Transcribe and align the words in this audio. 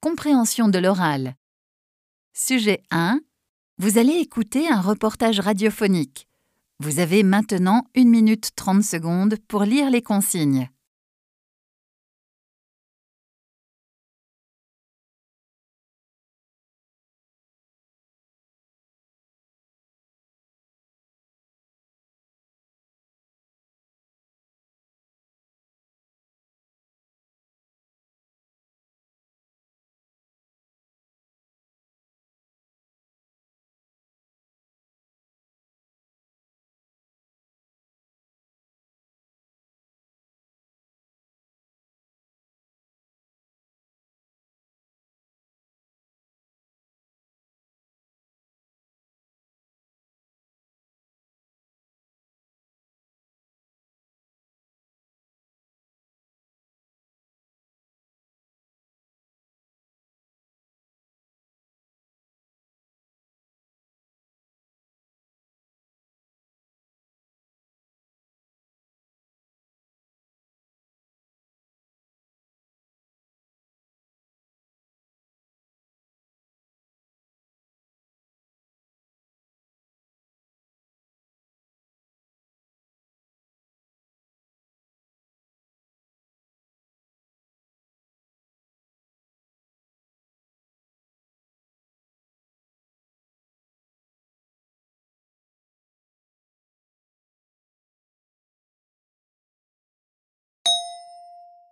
Compréhension 0.00 0.68
de 0.68 0.78
l'oral. 0.78 1.34
Sujet 2.32 2.84
1. 2.92 3.18
Vous 3.78 3.98
allez 3.98 4.12
écouter 4.12 4.68
un 4.68 4.80
reportage 4.80 5.40
radiophonique. 5.40 6.28
Vous 6.78 7.00
avez 7.00 7.24
maintenant 7.24 7.82
1 7.96 8.04
minute 8.04 8.50
30 8.54 8.84
secondes 8.84 9.34
pour 9.48 9.64
lire 9.64 9.90
les 9.90 10.00
consignes. 10.00 10.70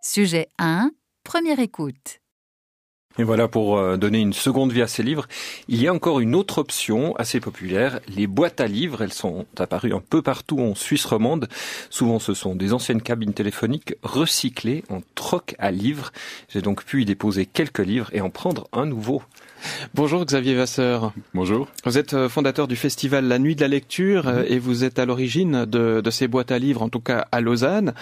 Sujet 0.09 0.47
1. 0.59 0.93
Première 1.25 1.59
écoute. 1.59 2.21
Et 3.19 3.23
voilà, 3.23 3.49
pour 3.49 3.79
euh, 3.79 3.97
donner 3.97 4.21
une 4.21 4.35
seconde 4.35 4.73
vie 4.73 4.83
à 4.83 4.87
ces 4.87 5.03
livres, 5.03 5.27
il 5.69 5.81
y 5.81 5.89
a 5.89 5.95
encore 5.95 6.21
une 6.21 6.35
autre 6.35 6.59
option 6.59 7.17
assez 7.17 7.41
populaire, 7.41 8.01
les 8.09 8.27
boîtes 8.27 8.61
à 8.61 8.67
livres. 8.67 9.03
Elles 9.03 9.13
sont 9.13 9.47
apparues 9.59 9.95
un 9.95 10.03
peu 10.07 10.21
partout 10.21 10.61
en 10.61 10.75
Suisse 10.75 11.07
romande. 11.07 11.49
Souvent, 11.89 12.19
ce 12.19 12.35
sont 12.35 12.55
des 12.55 12.75
anciennes 12.75 13.01
cabines 13.01 13.33
téléphoniques 13.33 13.95
recyclées 14.03 14.85
en 14.91 15.01
troc 15.15 15.55
à 15.59 15.71
livres. 15.71 16.13
J'ai 16.51 16.61
donc 16.61 16.85
pu 16.85 17.03
y 17.03 17.05
déposer 17.07 17.47
quelques 17.47 17.79
livres 17.79 18.11
et 18.13 18.21
en 18.21 18.29
prendre 18.29 18.69
un 18.75 18.85
nouveau. 18.85 19.23
Bonjour 19.95 20.25
Xavier 20.25 20.55
Vasseur. 20.55 21.13
Bonjour. 21.35 21.69
Vous 21.85 21.99
êtes 21.99 22.15
euh, 22.15 22.29
fondateur 22.29 22.69
du 22.69 22.77
festival 22.77 23.27
La 23.27 23.39
Nuit 23.39 23.57
de 23.57 23.63
la 23.63 23.69
Lecture 23.69 24.29
euh, 24.29 24.45
et 24.47 24.59
vous 24.59 24.85
êtes 24.85 24.99
à 24.99 25.07
l'origine 25.07 25.65
de, 25.65 26.01
de, 26.01 26.11
ces 26.11 26.29
boîtes 26.29 26.53
à 26.53 26.59
livres, 26.59 26.83
en 26.83 26.89
tout 26.89 27.01
cas 27.01 27.27
à 27.33 27.41
Lausanne. 27.41 27.95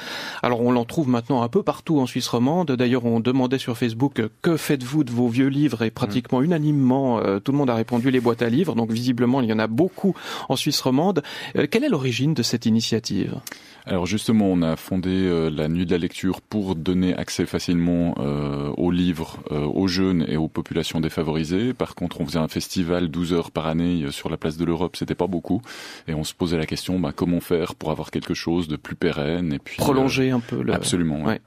Alors 0.42 0.60
on 0.60 0.72
l'en 0.72 0.84
trouve 0.84 1.08
maintenant 1.08 1.42
un 1.42 1.48
peu 1.48 1.62
partout 1.62 2.00
en 2.00 2.06
Suisse 2.06 2.28
romande. 2.28 2.72
D'ailleurs 2.72 3.04
on 3.04 3.20
demandait 3.20 3.58
sur 3.58 3.78
Facebook 3.78 4.22
que 4.42 4.56
faites-vous 4.56 5.03
de 5.04 5.10
vos 5.10 5.28
vieux 5.28 5.48
livres 5.48 5.82
et 5.82 5.90
pratiquement 5.90 6.42
unanimement 6.42 7.20
tout 7.40 7.52
le 7.52 7.58
monde 7.58 7.70
a 7.70 7.74
répondu 7.74 8.10
les 8.10 8.20
boîtes 8.20 8.42
à 8.42 8.48
livres. 8.48 8.74
Donc 8.74 8.90
visiblement 8.90 9.40
il 9.40 9.48
y 9.48 9.52
en 9.52 9.58
a 9.58 9.66
beaucoup 9.66 10.14
en 10.48 10.56
Suisse 10.56 10.80
romande. 10.80 11.22
quelle 11.70 11.84
est 11.84 11.88
l'origine 11.88 12.34
de 12.34 12.42
cette 12.42 12.66
initiative? 12.66 13.40
Alors 13.86 14.06
justement, 14.06 14.46
on 14.46 14.62
a 14.62 14.76
fondé 14.76 15.10
euh, 15.10 15.50
la 15.50 15.68
Nuit 15.68 15.84
de 15.84 15.90
la 15.90 15.98
lecture 15.98 16.40
pour 16.40 16.74
donner 16.74 17.14
accès 17.14 17.44
facilement 17.44 18.14
euh, 18.18 18.72
aux 18.78 18.90
livres 18.90 19.40
euh, 19.50 19.60
aux 19.66 19.88
jeunes 19.88 20.24
et 20.26 20.38
aux 20.38 20.48
populations 20.48 21.00
défavorisées. 21.00 21.74
Par 21.74 21.94
contre, 21.94 22.20
on 22.22 22.26
faisait 22.26 22.38
un 22.38 22.48
festival 22.48 23.08
12 23.08 23.34
heures 23.34 23.50
par 23.50 23.66
année 23.66 24.06
sur 24.10 24.30
la 24.30 24.38
place 24.38 24.56
de 24.56 24.64
l'Europe, 24.64 24.96
c'était 24.96 25.14
pas 25.14 25.26
beaucoup, 25.26 25.60
et 26.08 26.14
on 26.14 26.24
se 26.24 26.32
posait 26.32 26.56
la 26.56 26.64
question 26.64 26.98
bah, 26.98 27.12
comment 27.14 27.40
faire 27.40 27.74
pour 27.74 27.90
avoir 27.90 28.10
quelque 28.10 28.32
chose 28.32 28.68
de 28.68 28.76
plus 28.76 28.96
pérenne 28.96 29.52
et 29.52 29.58
puis 29.58 29.76
prolonger 29.76 30.30
un 30.30 30.40
peu. 30.40 30.62
Le... 30.62 30.72
Absolument. 30.72 31.22
Ouais. 31.22 31.42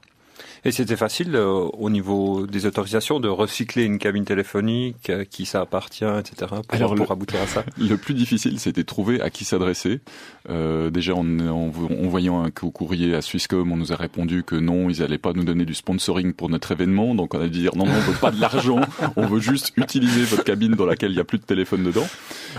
Et 0.64 0.72
c'était 0.72 0.96
facile 0.96 1.34
euh, 1.34 1.46
au 1.46 1.90
niveau 1.90 2.46
des 2.46 2.66
autorisations 2.66 3.20
de 3.20 3.28
recycler 3.28 3.84
une 3.84 3.98
cabine 3.98 4.24
téléphonique, 4.24 5.10
à 5.10 5.24
qui 5.24 5.46
ça 5.46 5.60
appartient, 5.60 6.04
etc. 6.04 6.46
Pour, 6.48 6.64
Alors, 6.70 6.94
pour 6.94 7.10
aboutir 7.12 7.40
à 7.40 7.46
ça. 7.46 7.64
Le 7.78 7.96
plus 7.96 8.14
difficile, 8.14 8.58
c'était 8.58 8.84
trouver 8.84 9.20
à 9.20 9.30
qui 9.30 9.44
s'adresser. 9.44 10.00
Euh, 10.48 10.90
déjà, 10.90 11.14
en, 11.14 11.38
en, 11.40 11.68
voyant 11.68 12.42
un 12.42 12.50
courrier 12.50 13.14
à 13.14 13.22
Swisscom, 13.22 13.70
on 13.70 13.76
nous 13.76 13.92
a 13.92 13.96
répondu 13.96 14.42
que 14.42 14.56
non, 14.56 14.88
ils 14.90 15.00
n'allaient 15.00 15.18
pas 15.18 15.32
nous 15.32 15.44
donner 15.44 15.64
du 15.64 15.74
sponsoring 15.74 16.32
pour 16.32 16.48
notre 16.48 16.72
événement. 16.72 17.14
Donc 17.14 17.34
on 17.34 17.40
a 17.40 17.48
dit 17.48 17.58
dire 17.60 17.76
non, 17.76 17.86
non, 17.86 17.92
on 17.92 18.10
veut 18.10 18.18
pas 18.18 18.30
de 18.30 18.40
l'argent, 18.40 18.80
on 19.16 19.26
veut 19.26 19.40
juste 19.40 19.72
utiliser 19.76 20.24
votre 20.24 20.44
cabine 20.44 20.74
dans 20.74 20.86
laquelle 20.86 21.10
il 21.10 21.14
n'y 21.14 21.20
a 21.20 21.24
plus 21.24 21.38
de 21.38 21.44
téléphone 21.44 21.84
dedans. 21.84 22.06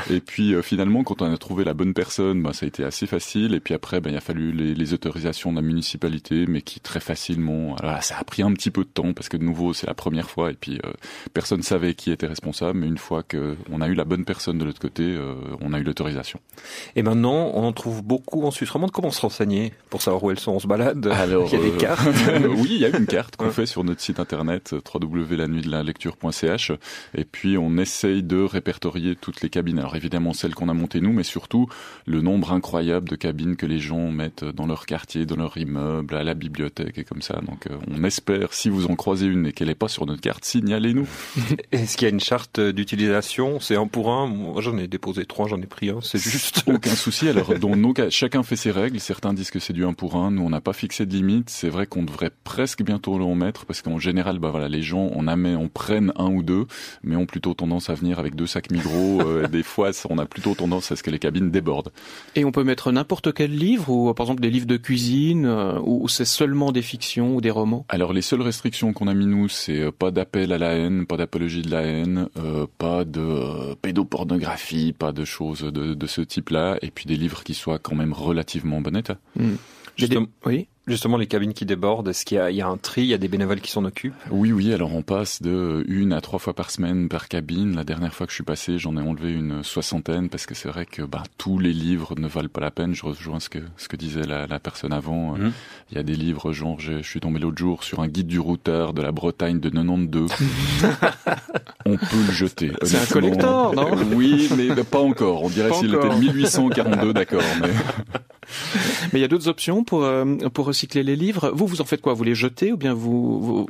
Et 0.09 0.19
puis 0.19 0.53
euh, 0.53 0.61
finalement, 0.61 1.03
quand 1.03 1.21
on 1.21 1.31
a 1.31 1.37
trouvé 1.37 1.63
la 1.63 1.73
bonne 1.73 1.93
personne, 1.93 2.41
bah, 2.41 2.53
ça 2.53 2.65
a 2.65 2.67
été 2.67 2.83
assez 2.83 3.07
facile. 3.07 3.53
Et 3.53 3.59
puis 3.59 3.73
après, 3.73 4.01
bah, 4.01 4.09
il 4.09 4.17
a 4.17 4.21
fallu 4.21 4.51
les, 4.51 4.75
les, 4.75 4.93
autorisations 4.93 5.51
de 5.51 5.57
la 5.57 5.61
municipalité, 5.61 6.45
mais 6.47 6.61
qui 6.61 6.79
très 6.79 6.99
facilement. 6.99 7.75
Ça 8.01 8.17
a 8.17 8.23
pris 8.23 8.43
un 8.43 8.53
petit 8.53 8.71
peu 8.71 8.83
de 8.83 8.89
temps 8.89 9.13
parce 9.13 9.29
que 9.29 9.37
de 9.37 9.43
nouveau 9.43 9.73
c'est 9.73 9.87
la 9.87 9.93
première 9.93 10.29
fois 10.29 10.51
et 10.51 10.53
puis 10.53 10.79
euh, 10.85 10.91
personne 11.33 11.61
savait 11.61 11.93
qui 11.93 12.11
était 12.11 12.27
responsable. 12.27 12.79
Mais 12.79 12.87
une 12.87 12.97
fois 12.97 13.23
que 13.23 13.55
on 13.71 13.81
a 13.81 13.87
eu 13.87 13.93
la 13.93 14.05
bonne 14.05 14.25
personne 14.25 14.57
de 14.57 14.65
l'autre 14.65 14.79
côté, 14.79 15.03
euh, 15.03 15.35
on 15.61 15.73
a 15.73 15.79
eu 15.79 15.83
l'autorisation. 15.83 16.39
Et 16.95 17.03
maintenant, 17.03 17.51
on 17.53 17.63
en 17.63 17.73
trouve 17.73 18.03
beaucoup 18.03 18.43
en 18.43 18.51
Suisse 18.51 18.69
romande. 18.69 18.91
Comment 18.91 19.11
se 19.11 19.21
renseigner 19.21 19.73
pour 19.89 20.01
savoir 20.01 20.23
où 20.23 20.31
elles 20.31 20.39
sont? 20.39 20.51
On 20.51 20.59
se 20.59 20.67
balade? 20.67 21.07
Alors, 21.07 21.47
il 21.51 21.53
y 21.53 21.61
a 21.61 21.63
des 21.63 21.75
euh, 21.75 21.77
cartes? 21.77 22.07
oui, 22.57 22.69
il 22.71 22.79
y 22.79 22.85
a 22.85 22.95
une 22.95 23.05
carte 23.05 23.35
qu'on 23.35 23.51
fait 23.51 23.65
sur 23.65 23.83
notre 23.83 24.01
site 24.01 24.19
internet 24.19 24.75
www.lanuitdelalecture.ch 24.93 26.71
et 27.15 27.25
puis 27.25 27.57
on 27.57 27.77
essaye 27.77 28.23
de 28.23 28.41
répertorier 28.41 29.15
toutes 29.15 29.41
les 29.41 29.49
cabines. 29.49 29.79
Alors 29.79 29.95
évidemment 29.95 30.33
celles 30.33 30.55
qu'on 30.55 30.69
a 30.69 30.73
montées 30.73 31.01
nous, 31.01 31.13
mais 31.13 31.23
surtout 31.23 31.67
le 32.05 32.21
nombre 32.21 32.51
incroyable 32.51 33.09
de 33.09 33.15
cabines 33.15 33.55
que 33.55 33.65
les 33.65 33.79
gens 33.79 34.11
mettent 34.11 34.43
dans 34.43 34.65
leur 34.65 34.85
quartier, 34.85 35.25
dans 35.25 35.35
leur 35.35 35.57
immeuble, 35.57 36.15
à 36.15 36.23
la 36.23 36.33
bibliothèque 36.33 36.97
et 36.97 37.03
comme 37.03 37.21
ça. 37.21 37.39
Donc 37.41 37.67
on 37.87 38.03
espère, 38.03 38.53
si 38.53 38.69
vous 38.69 38.87
en 38.87 38.95
croisez 38.95 39.25
une 39.25 39.47
et 39.47 39.51
qu'elle 39.51 39.67
n'est 39.67 39.75
pas 39.75 39.87
sur 39.87 40.05
notre 40.05 40.21
carte, 40.21 40.45
signalez-nous. 40.45 41.07
Est-ce 41.71 41.97
qu'il 41.97 42.07
y 42.07 42.11
a 42.11 42.13
une 42.13 42.19
charte 42.19 42.59
d'utilisation 42.59 43.59
C'est 43.59 43.75
un 43.75 43.87
pour 43.87 44.11
un? 44.11 44.27
Moi, 44.27 44.61
j'en 44.61 44.77
ai 44.77 44.87
déposé 44.87 45.25
trois, 45.25 45.47
j'en 45.47 45.61
ai 45.61 45.65
pris 45.65 45.89
un, 45.89 45.99
c'est 46.01 46.21
juste. 46.21 46.63
Aucun 46.67 46.95
souci. 46.95 47.27
Alors, 47.27 47.57
dans 47.57 47.75
nos 47.75 47.93
cas, 47.93 48.09
chacun 48.09 48.43
fait 48.43 48.55
ses 48.55 48.71
règles. 48.71 48.99
Certains 48.99 49.33
disent 49.33 49.51
que 49.51 49.59
c'est 49.59 49.73
du 49.73 49.85
un 49.85 49.93
pour 49.93 50.15
un. 50.15 50.31
Nous, 50.31 50.41
on 50.41 50.49
n'a 50.49 50.61
pas 50.61 50.73
fixé 50.73 51.05
de 51.05 51.13
limite. 51.13 51.49
C'est 51.49 51.69
vrai 51.69 51.87
qu'on 51.87 52.03
devrait 52.03 52.31
presque 52.43 52.83
bientôt 52.83 53.15
en 53.15 53.35
mettre 53.35 53.65
parce 53.65 53.81
qu'en 53.81 53.99
général, 53.99 54.39
bah 54.39 54.49
voilà, 54.49 54.69
les 54.69 54.81
gens, 54.81 55.09
on 55.13 55.27
amène, 55.27 55.57
on 55.57 55.69
prenne 55.69 56.11
un 56.15 56.27
ou 56.27 56.43
deux, 56.43 56.65
mais 57.03 57.15
ont 57.15 57.25
plutôt 57.25 57.53
tendance 57.53 57.89
à 57.89 57.93
venir 57.93 58.19
avec 58.19 58.35
deux 58.35 58.47
sacs 58.47 58.71
Migros. 58.71 59.21
euh, 59.25 59.47
des 59.47 59.63
fois, 59.63 59.91
on 60.09 60.17
a 60.17 60.25
plutôt 60.25 60.55
tendance 60.55 60.91
à 60.91 60.95
ce 60.95 61.03
que 61.03 61.11
les 61.11 61.19
cabines 61.19 61.51
débordent. 61.51 61.91
Et 62.35 62.45
on 62.45 62.51
peut 62.51 62.63
mettre 62.63 62.91
n'importe 62.91 63.33
quel 63.33 63.55
livre 63.55 63.89
ou, 63.89 64.13
par 64.13 64.25
exemple, 64.25 64.41
des 64.41 64.49
livres 64.49 64.67
de 64.67 64.77
cuisine 64.77 65.45
euh, 65.45 65.79
ou 65.83 66.07
c'est 66.07 66.25
seulement 66.25 66.71
des 66.71 66.81
fictions 66.81 67.35
ou 67.35 67.41
des 67.41 67.51
romans? 67.51 67.68
Alors 67.89 68.13
les 68.13 68.21
seules 68.21 68.41
restrictions 68.41 68.93
qu'on 68.93 69.07
a 69.07 69.13
mis 69.13 69.25
nous, 69.25 69.49
c'est 69.49 69.79
euh, 69.79 69.91
pas 69.91 70.11
d'appel 70.11 70.51
à 70.51 70.57
la 70.57 70.73
haine, 70.75 71.05
pas 71.05 71.17
d'apologie 71.17 71.61
de 71.61 71.71
la 71.71 71.81
haine, 71.81 72.29
euh, 72.37 72.67
pas 72.77 73.05
de 73.05 73.21
euh, 73.21 73.75
pédopornographie, 73.81 74.93
pas 74.93 75.11
de 75.11 75.25
choses 75.25 75.61
de, 75.61 75.93
de 75.93 76.07
ce 76.07 76.21
type-là, 76.21 76.77
et 76.81 76.91
puis 76.91 77.05
des 77.05 77.15
livres 77.15 77.43
qui 77.43 77.53
soient 77.53 77.79
quand 77.79 77.95
même 77.95 78.13
relativement 78.13 78.77
en 78.77 78.81
bon 78.81 78.95
état. 78.95 79.17
Hmm. 79.35 79.55
Oui. 80.45 80.67
Justement, 80.89 81.17
les 81.17 81.27
cabines 81.27 81.53
qui 81.53 81.67
débordent, 81.67 82.07
est-ce 82.07 82.25
qu'il 82.25 82.41
y, 82.49 82.55
y, 82.55 82.61
a 82.61 82.67
un 82.67 82.77
tri, 82.77 83.03
il 83.03 83.07
y 83.07 83.13
a 83.13 83.19
des 83.19 83.27
bénévoles 83.27 83.61
qui 83.61 83.69
s'en 83.69 83.85
occupent? 83.85 84.15
Oui, 84.31 84.51
oui, 84.51 84.73
alors 84.73 84.95
on 84.95 85.03
passe 85.03 85.39
de 85.39 85.85
une 85.87 86.13
à 86.13 86.19
trois 86.19 86.39
fois 86.39 86.55
par 86.55 86.71
semaine 86.71 87.09
par 87.09 87.27
cabine. 87.27 87.75
La 87.75 87.83
dernière 87.83 88.11
fois 88.11 88.25
que 88.25 88.31
je 88.31 88.35
suis 88.35 88.43
passé, 88.43 88.79
j'en 88.79 88.97
ai 88.97 88.99
enlevé 88.99 89.31
une 89.31 89.63
soixantaine 89.63 90.29
parce 90.29 90.47
que 90.47 90.55
c'est 90.55 90.67
vrai 90.67 90.87
que 90.87 91.03
bah, 91.03 91.21
tous 91.37 91.59
les 91.59 91.73
livres 91.73 92.15
ne 92.17 92.27
valent 92.27 92.49
pas 92.49 92.61
la 92.61 92.71
peine. 92.71 92.95
Je 92.95 93.05
rejoins 93.05 93.39
ce 93.39 93.49
que, 93.49 93.59
ce 93.77 93.87
que 93.87 93.97
disait 93.97 94.23
la, 94.23 94.47
la 94.47 94.59
personne 94.59 94.91
avant. 94.91 95.33
Mmh. 95.37 95.51
Il 95.91 95.97
y 95.97 95.99
a 95.99 96.03
des 96.03 96.15
livres, 96.15 96.53
genre, 96.53 96.79
je, 96.79 97.03
je 97.03 97.07
suis 97.07 97.19
tombé 97.19 97.39
l'autre 97.39 97.59
jour 97.59 97.83
sur 97.83 97.99
un 97.99 98.07
guide 98.07 98.27
du 98.27 98.39
routeur 98.39 98.93
de 98.93 99.03
la 99.03 99.11
Bretagne 99.11 99.59
de 99.59 99.69
92. 99.69 100.31
on 101.85 101.97
peut 101.97 102.25
le 102.27 102.33
jeter. 102.33 102.71
C'est 102.81 102.97
un 102.97 103.05
collector, 103.05 103.75
non? 103.75 103.91
Oui, 104.15 104.49
mais 104.57 104.69
pas 104.83 105.01
encore. 105.01 105.43
On 105.43 105.49
dirait 105.49 105.71
s'il 105.73 105.93
était 105.93 106.15
1842, 106.15 107.13
d'accord. 107.13 107.43
Mais... 107.61 107.69
Mais 109.13 109.19
il 109.19 109.21
y 109.21 109.25
a 109.25 109.27
d'autres 109.27 109.47
options 109.47 109.83
pour 109.83 110.03
euh, 110.03 110.25
pour 110.53 110.65
recycler 110.65 111.03
les 111.03 111.15
livres. 111.15 111.51
Vous, 111.53 111.67
vous 111.67 111.81
en 111.81 111.85
faites 111.85 112.01
quoi? 112.01 112.13
Vous 112.13 112.23
les 112.23 112.35
jetez 112.35 112.71
ou 112.73 112.77
bien 112.77 112.93
vous 112.93 113.41
vous, 113.41 113.67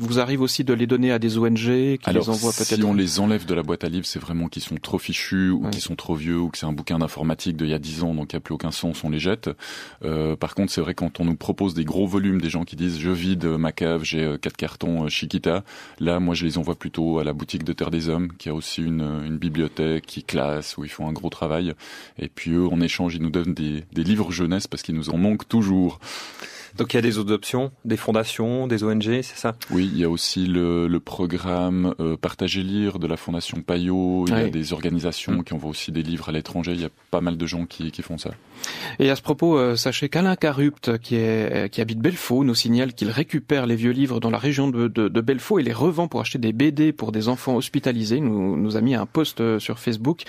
vous 0.00 0.18
arrive 0.20 0.40
aussi 0.42 0.64
de 0.64 0.72
les 0.74 0.86
donner 0.86 1.12
à 1.12 1.18
des 1.18 1.38
ONG 1.38 1.56
qui 1.56 1.98
Alors, 2.04 2.22
les 2.24 2.30
envoient 2.30 2.52
peut-être? 2.52 2.74
si 2.76 2.82
on 2.84 2.94
les 2.94 3.20
enlève 3.20 3.46
de 3.46 3.54
la 3.54 3.62
boîte 3.62 3.84
à 3.84 3.88
livres, 3.88 4.06
c'est 4.06 4.18
vraiment 4.20 4.48
qu'ils 4.48 4.62
sont 4.62 4.76
trop 4.76 4.98
fichus 4.98 5.50
ou 5.50 5.62
Ouais. 5.64 5.70
qu'ils 5.70 5.80
sont 5.82 5.94
trop 5.96 6.14
vieux 6.14 6.38
ou 6.38 6.48
que 6.48 6.58
c'est 6.58 6.66
un 6.66 6.72
bouquin 6.72 6.98
d'informatique 6.98 7.56
d'il 7.56 7.68
y 7.68 7.74
a 7.74 7.78
10 7.78 8.02
ans, 8.02 8.14
donc 8.14 8.32
il 8.32 8.36
n'y 8.36 8.38
a 8.38 8.40
plus 8.40 8.54
aucun 8.54 8.70
sens, 8.72 9.04
on 9.04 9.10
les 9.10 9.18
jette. 9.20 9.50
Euh, 10.04 10.34
par 10.36 10.54
contre, 10.54 10.72
c'est 10.72 10.80
vrai 10.80 10.94
quand 10.94 11.20
on 11.20 11.24
nous 11.24 11.36
propose 11.36 11.74
des 11.74 11.84
gros 11.84 12.06
volumes, 12.06 12.40
des 12.40 12.50
gens 12.50 12.64
qui 12.64 12.74
disent 12.76 12.98
je 12.98 13.10
vide 13.10 13.44
ma 13.44 13.70
cave, 13.72 14.02
j'ai 14.04 14.22
euh, 14.24 14.38
quatre 14.38 14.56
cartons 14.56 15.04
euh, 15.04 15.08
Chiquita, 15.08 15.62
là, 16.00 16.18
moi, 16.20 16.34
je 16.34 16.44
les 16.44 16.58
envoie 16.58 16.74
plutôt 16.74 17.18
à 17.18 17.24
la 17.24 17.32
boutique 17.32 17.64
de 17.64 17.72
Terre 17.72 17.90
des 17.90 18.08
Hommes, 18.08 18.32
qui 18.38 18.48
a 18.48 18.54
aussi 18.54 18.82
une, 18.82 19.02
une 19.24 19.38
bibliothèque 19.38 20.04
qui 20.06 20.22
classe, 20.24 20.76
où 20.76 20.84
ils 20.84 20.90
font 20.90 21.06
un 21.08 21.12
gros 21.12 21.30
travail. 21.30 21.74
Et 22.18 22.28
puis 22.28 22.50
eux, 22.52 22.66
en 22.66 22.80
échange, 22.80 23.14
ils 23.14 23.22
nous 23.22 23.30
donnent 23.30 23.54
des, 23.54 23.84
des 23.92 24.02
livres 24.04 24.11
jeunesse 24.32 24.66
parce 24.66 24.82
qu'ils 24.82 24.94
nous 24.94 25.10
en 25.10 25.16
manquent 25.16 25.48
toujours. 25.48 25.98
Donc 26.78 26.94
il 26.94 26.96
y 26.96 26.98
a 26.98 27.02
des 27.02 27.18
autres 27.18 27.32
options, 27.32 27.70
des 27.84 27.96
fondations, 27.96 28.66
des 28.66 28.82
ONG, 28.84 29.02
c'est 29.22 29.36
ça? 29.36 29.54
Oui, 29.70 29.90
il 29.92 29.98
y 29.98 30.04
a 30.04 30.10
aussi 30.10 30.46
le, 30.46 30.86
le 30.88 31.00
programme 31.00 31.94
euh, 32.00 32.16
Partager 32.16 32.62
lire 32.62 32.98
de 32.98 33.06
la 33.06 33.16
Fondation 33.16 33.60
Payot. 33.62 34.24
Il 34.28 34.32
y 34.32 34.36
a 34.36 34.48
des 34.48 34.72
organisations 34.72 35.32
Mm. 35.32 35.44
qui 35.44 35.54
envoient 35.54 35.70
aussi 35.70 35.92
des 35.92 36.02
livres 36.02 36.28
à 36.28 36.32
l'étranger. 36.32 36.72
Il 36.72 36.80
y 36.80 36.84
a 36.84 36.88
pas 37.10 37.20
mal 37.20 37.36
de 37.36 37.46
gens 37.46 37.66
qui, 37.66 37.90
qui 37.90 38.02
font 38.02 38.18
ça. 38.18 38.30
Et 38.98 39.10
à 39.10 39.16
ce 39.16 39.22
propos, 39.22 39.56
euh, 39.58 39.76
sachez 39.76 40.08
qu'Alain 40.08 40.36
Carupt, 40.36 40.98
qui, 40.98 41.16
est, 41.16 41.70
qui 41.72 41.80
habite 41.80 41.98
Belfaux, 41.98 42.44
nous 42.44 42.54
signale 42.54 42.92
qu'il 42.94 43.10
récupère 43.10 43.66
les 43.66 43.74
vieux 43.76 43.90
livres 43.92 44.20
dans 44.20 44.30
la 44.30 44.38
région 44.38 44.68
de, 44.68 44.88
de, 44.88 45.08
de 45.08 45.20
Belfaux 45.20 45.58
et 45.58 45.62
les 45.62 45.72
revend 45.72 46.08
pour 46.08 46.20
acheter 46.20 46.38
des 46.38 46.52
BD 46.52 46.92
pour 46.92 47.12
des 47.12 47.28
enfants 47.28 47.56
hospitalisés. 47.56 48.16
Il 48.16 48.24
nous, 48.24 48.56
nous 48.56 48.76
a 48.76 48.80
mis 48.80 48.94
un 48.94 49.06
post 49.06 49.40
euh, 49.40 49.58
sur 49.58 49.78
Facebook. 49.78 50.22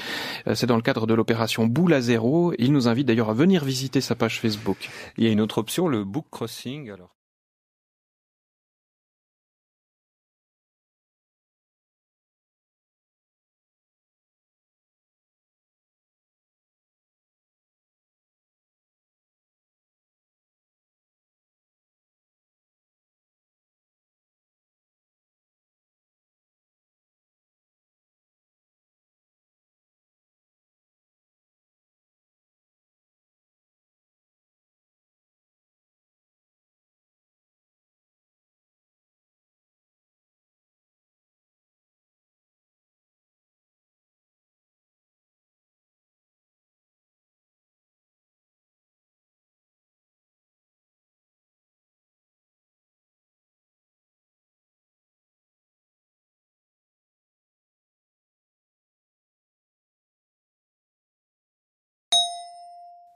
Euh, 0.48 0.56
C'est 0.56 0.68
dans 0.68 0.76
le 0.76 0.82
cadre 0.82 1.06
de 1.08 1.14
l'opération 1.14 1.66
Boule 1.68 1.94
à 1.94 2.02
zéro. 2.02 2.54
Il 2.58 2.72
nous 2.74 2.88
invite 2.88 3.08
d'ailleurs 3.08 3.30
à 3.30 3.34
venir 3.34 3.64
visiter 3.66 4.02
sa 4.02 4.16
page 4.16 4.40
Facebook. 4.40 4.90
Il 5.18 5.24
y 5.24 5.28
a 5.28 5.32
une 5.32 5.42
autre 5.42 5.58
option, 5.58 5.88
le 5.88 6.04
book 6.04 6.26
crossing. 6.34 6.90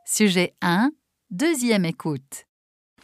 Sujet 0.10 0.56
1. 0.62 0.92
Deuxième 1.32 1.84
écoute. 1.84 2.47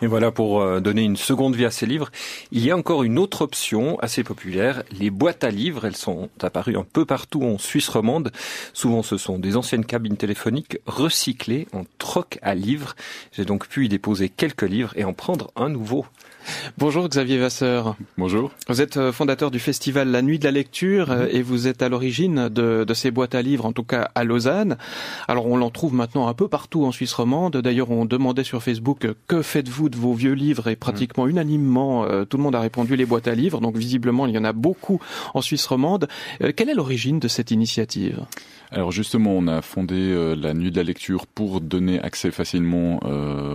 Et 0.02 0.08
voilà, 0.08 0.32
pour 0.32 0.60
euh, 0.60 0.80
donner 0.80 1.04
une 1.04 1.16
seconde 1.16 1.56
vie 1.56 1.66
à 1.66 1.72
ces 1.72 1.86
livres, 1.86 2.10
il 2.52 2.66
y 2.66 2.72
a 2.72 2.78
encore 2.78 3.04
une 3.04 3.20
autre 3.20 3.44
option 3.44 4.00
assez 4.00 4.24
populaire, 4.24 4.84
les 4.92 5.12
boîtes 5.12 5.44
à 5.44 5.52
livres. 5.52 5.86
Elles 5.86 5.96
sont 5.96 6.30
apparues 6.42 6.78
un 6.78 6.84
peu 6.84 7.06
partout 7.06 7.44
en 7.44 7.60
Suisse 7.60 7.90
romande. 7.90 8.32
Souvent, 8.74 9.04
ce 9.04 9.18
sont 9.18 9.38
des 9.38 9.56
anciennes 9.56 9.86
cabines 9.86 10.18
téléphoniques 10.18 10.80
recyclées 10.88 11.68
en 11.74 11.84
troc 12.00 12.40
à 12.42 12.56
livres. 12.56 12.96
J'ai 13.34 13.46
donc 13.46 13.68
pu 13.68 13.86
y 13.86 13.90
déposer 13.90 14.30
quelques 14.30 14.64
livres 14.64 14.94
et 14.96 15.04
en 15.04 15.14
prendre 15.14 15.52
un 15.56 15.70
nouveau. 15.70 16.06
Bonjour 16.78 17.08
Xavier 17.08 17.38
Vasseur. 17.38 17.96
Bonjour. 18.18 18.52
Vous 18.68 18.82
êtes 18.82 18.98
euh, 18.98 19.12
fondateur 19.12 19.52
du 19.52 19.60
festival 19.60 20.10
La 20.10 20.22
Nuit 20.22 20.40
de 20.40 20.44
la 20.44 20.52
Lecture 20.52 21.12
euh, 21.12 21.28
et 21.32 21.42
vous 21.42 21.68
êtes 21.68 21.82
à 21.82 21.90
l'origine 21.90 22.50
de, 22.50 22.84
de 22.84 22.94
ces 22.94 23.12
boîtes 23.12 23.36
à 23.36 23.42
livres, 23.42 23.66
en 23.66 23.72
tout 23.72 23.84
cas 23.84 24.10
à 24.16 24.24
Lausanne. 24.24 24.78
Alors 25.28 25.48
on 25.48 25.58
l'en 25.58 25.70
trouve 25.70 25.94
maintenant 25.94 26.28
un 26.28 26.34
peu 26.34 26.48
partout 26.48 26.86
en 26.86 26.92
Suisse 26.92 27.14
romande. 27.14 27.58
D'ailleurs 27.58 27.92
on 27.92 28.06
demandait 28.06 28.44
sur 28.44 28.62
Facebook 28.62 29.08
que 29.28 29.42
faites-vous 29.42 29.83
de 29.90 29.98
vos 29.98 30.14
vieux 30.14 30.34
livres 30.34 30.68
et 30.68 30.76
pratiquement 30.76 31.28
unanimement 31.28 32.06
euh, 32.06 32.26
tout 32.26 32.38
le 32.38 32.44
monde 32.44 32.56
a 32.56 32.60
répondu 32.60 32.96
les 32.96 33.06
boîtes 33.06 33.28
à 33.28 33.36
livres. 33.36 33.62
Donc 33.62 33.78
visiblement 33.78 34.26
il 34.26 34.34
y 34.34 34.38
en 34.38 34.44
a 34.44 34.54
beaucoup 34.54 35.00
en 35.34 35.42
Suisse 35.42 35.66
romande. 35.66 36.08
Euh, 36.42 36.52
Quelle 36.56 36.70
est 36.70 36.76
l'origine 36.76 37.20
de 37.20 37.28
cette 37.28 37.52
initiative? 37.52 38.26
Alors 38.72 38.92
justement, 38.92 39.32
on 39.34 39.48
a 39.48 39.62
fondé 39.62 39.96
euh, 39.96 40.36
la 40.36 40.56
Nuit 40.56 40.72
de 40.72 40.78
la 40.78 40.84
lecture 40.84 41.28
pour 41.28 41.62
donner 41.62 42.00
accès 42.02 42.32
facilement 42.32 43.00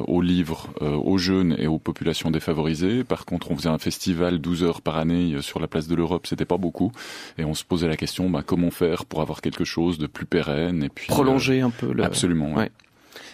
aux 0.06 0.20
livres 0.20 0.68
aux 0.80 1.18
jeunes 1.18 1.56
et 1.58 1.66
aux 1.66 1.78
populations 1.78 2.30
défavorisées. 2.30 3.04
Par 3.04 3.24
contre, 3.24 3.50
on 3.50 3.56
faisait 3.56 3.68
un 3.68 3.78
festival 3.78 4.38
12 4.38 4.62
heures 4.62 4.80
par 4.80 4.98
année 4.98 5.36
sur 5.40 5.60
la 5.60 5.66
place 5.66 5.88
de 5.88 5.94
l'Europe, 5.94 6.26
c'était 6.26 6.44
pas 6.44 6.56
beaucoup. 6.56 6.92
Et 7.38 7.44
on 7.44 7.54
se 7.54 7.64
posait 7.64 7.88
la 7.88 7.96
question, 7.96 8.30
bah, 8.30 8.42
comment 8.44 8.70
faire 8.70 9.04
pour 9.04 9.20
avoir 9.20 9.40
quelque 9.40 9.64
chose 9.64 9.98
de 9.98 10.06
plus 10.06 10.26
pérenne 10.26 10.82
et 10.82 10.88
puis 10.88 11.06
Prolonger 11.08 11.60
un 11.60 11.70
peu 11.70 11.92
le... 11.92 12.04
Absolument. 12.04 12.54
Ouais. 12.54 12.70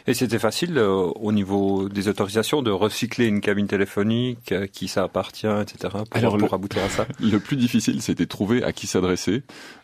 Et 0.07 0.13
c'était 0.13 0.39
facile 0.39 0.77
euh, 0.77 0.91
au 1.15 1.33
niveau 1.33 1.89
des 1.89 2.09
autorisations 2.09 2.61
de 2.61 2.71
recycler 2.71 3.27
une 3.27 3.41
cabine 3.41 3.67
téléphonique, 3.67 4.53
à 4.53 4.67
qui 4.69 4.87
ça 4.87 5.05
appartient, 5.05 5.47
etc. 5.47 5.89
Pour, 5.93 6.05
Alors, 6.13 6.37
pour 6.37 6.49
le- 6.49 6.55
aboutir 6.55 6.83
à 6.85 6.91
ça. 6.91 7.07
Le 7.21 7.39
plus 7.39 7.57
difficile, 7.57 8.03
c'était 8.03 8.27
trouver 8.27 8.63
à 8.63 8.73
qui 8.73 8.87
s'adresser. 8.87 9.43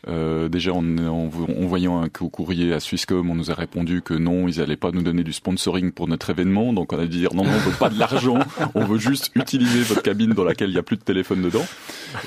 Euh, 0.08 0.48
déjà, 0.50 0.72
en, 0.74 0.84
en, 0.98 1.30
en 1.30 1.66
voyant 1.66 2.02
un 2.02 2.10
cou- 2.10 2.28
courrier 2.28 2.74
à 2.74 2.80
Swisscom, 2.80 3.30
on 3.30 3.34
nous 3.34 3.50
a 3.50 3.54
répondu 3.54 4.02
que 4.02 4.12
non, 4.12 4.46
ils 4.46 4.60
allaient 4.60 4.76
pas 4.76 4.90
nous 4.92 5.02
donner 5.02 5.22
du 5.24 5.32
sponsoring 5.32 5.90
pour 5.90 6.06
notre 6.06 6.28
événement. 6.28 6.74
Donc, 6.74 6.92
on 6.92 6.98
a 6.98 7.06
dit 7.06 7.18
dire 7.20 7.34
non, 7.34 7.44
non, 7.44 7.52
on 7.54 7.70
veut 7.70 7.76
pas 7.78 7.88
de 7.88 7.98
l'argent, 7.98 8.38
on 8.74 8.84
veut 8.84 8.98
juste 8.98 9.30
utiliser 9.34 9.80
votre 9.82 10.02
cabine 10.02 10.34
dans 10.34 10.44
laquelle 10.44 10.68
il 10.68 10.74
y 10.74 10.78
a 10.78 10.82
plus 10.82 10.96
de 10.96 11.02
téléphone 11.02 11.40
dedans. 11.40 11.64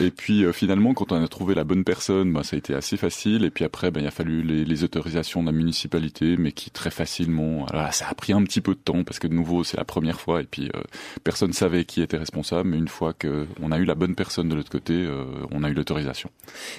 Et 0.02 0.12
puis, 0.12 0.44
euh, 0.46 0.52
finalement, 0.54 0.94
quand 0.94 1.12
on 1.12 1.24
a 1.24 1.28
trouvé 1.28 1.56
la 1.56 1.64
bonne 1.64 1.84
personne, 1.84 2.32
bah, 2.34 2.44
ça 2.44 2.56
a 2.56 2.60
été 2.60 2.74
assez 2.74 2.98
facile. 2.98 3.44
Et 3.46 3.50
puis 3.50 3.64
après, 3.66 3.92
ben, 3.92 4.02
il 4.02 4.08
a 4.08 4.12
fallu 4.12 4.42
les, 4.42 4.66
les 4.66 4.84
autorisations 4.84 5.42
de 5.42 5.48
la 5.48 5.52
municipalité, 5.52 6.36
mais 6.38 6.52
qui 6.52 6.70
très 6.72 6.92
facilement. 6.92 7.66
Alors 7.68 7.84
là, 7.84 7.92
ça 7.92 8.08
a 8.10 8.14
pris 8.16 8.34
un 8.34 8.44
petit 8.44 8.62
peu 8.62 8.74
de 8.74 8.80
temps 8.80 9.04
parce 9.04 9.20
que 9.20 9.28
de 9.28 9.34
nouveau, 9.34 9.64
c'est 9.64 9.78
la 9.78 9.86
première 9.86 10.20
fois. 10.20 10.42
Et 10.42 10.46
puis, 10.46 10.70
euh, 10.76 10.82
personne 11.24 11.54
savait 11.54 11.86
qui 11.86 12.02
était 12.02 12.18
responsable. 12.18 12.70
Mais 12.70 12.78
une 12.78 12.88
fois 12.88 13.14
que 13.14 13.46
on 13.62 13.72
a 13.72 13.78
eu 13.78 13.86
la 13.86 13.96
bonne 13.96 14.16
personne 14.16 14.50
de 14.50 14.56
l'autre 14.56 14.72
côté, 14.72 14.94
euh, 14.94 15.24
on 15.52 15.64
a 15.64 15.70
eu 15.70 15.74
l'autorisation. 15.74 16.30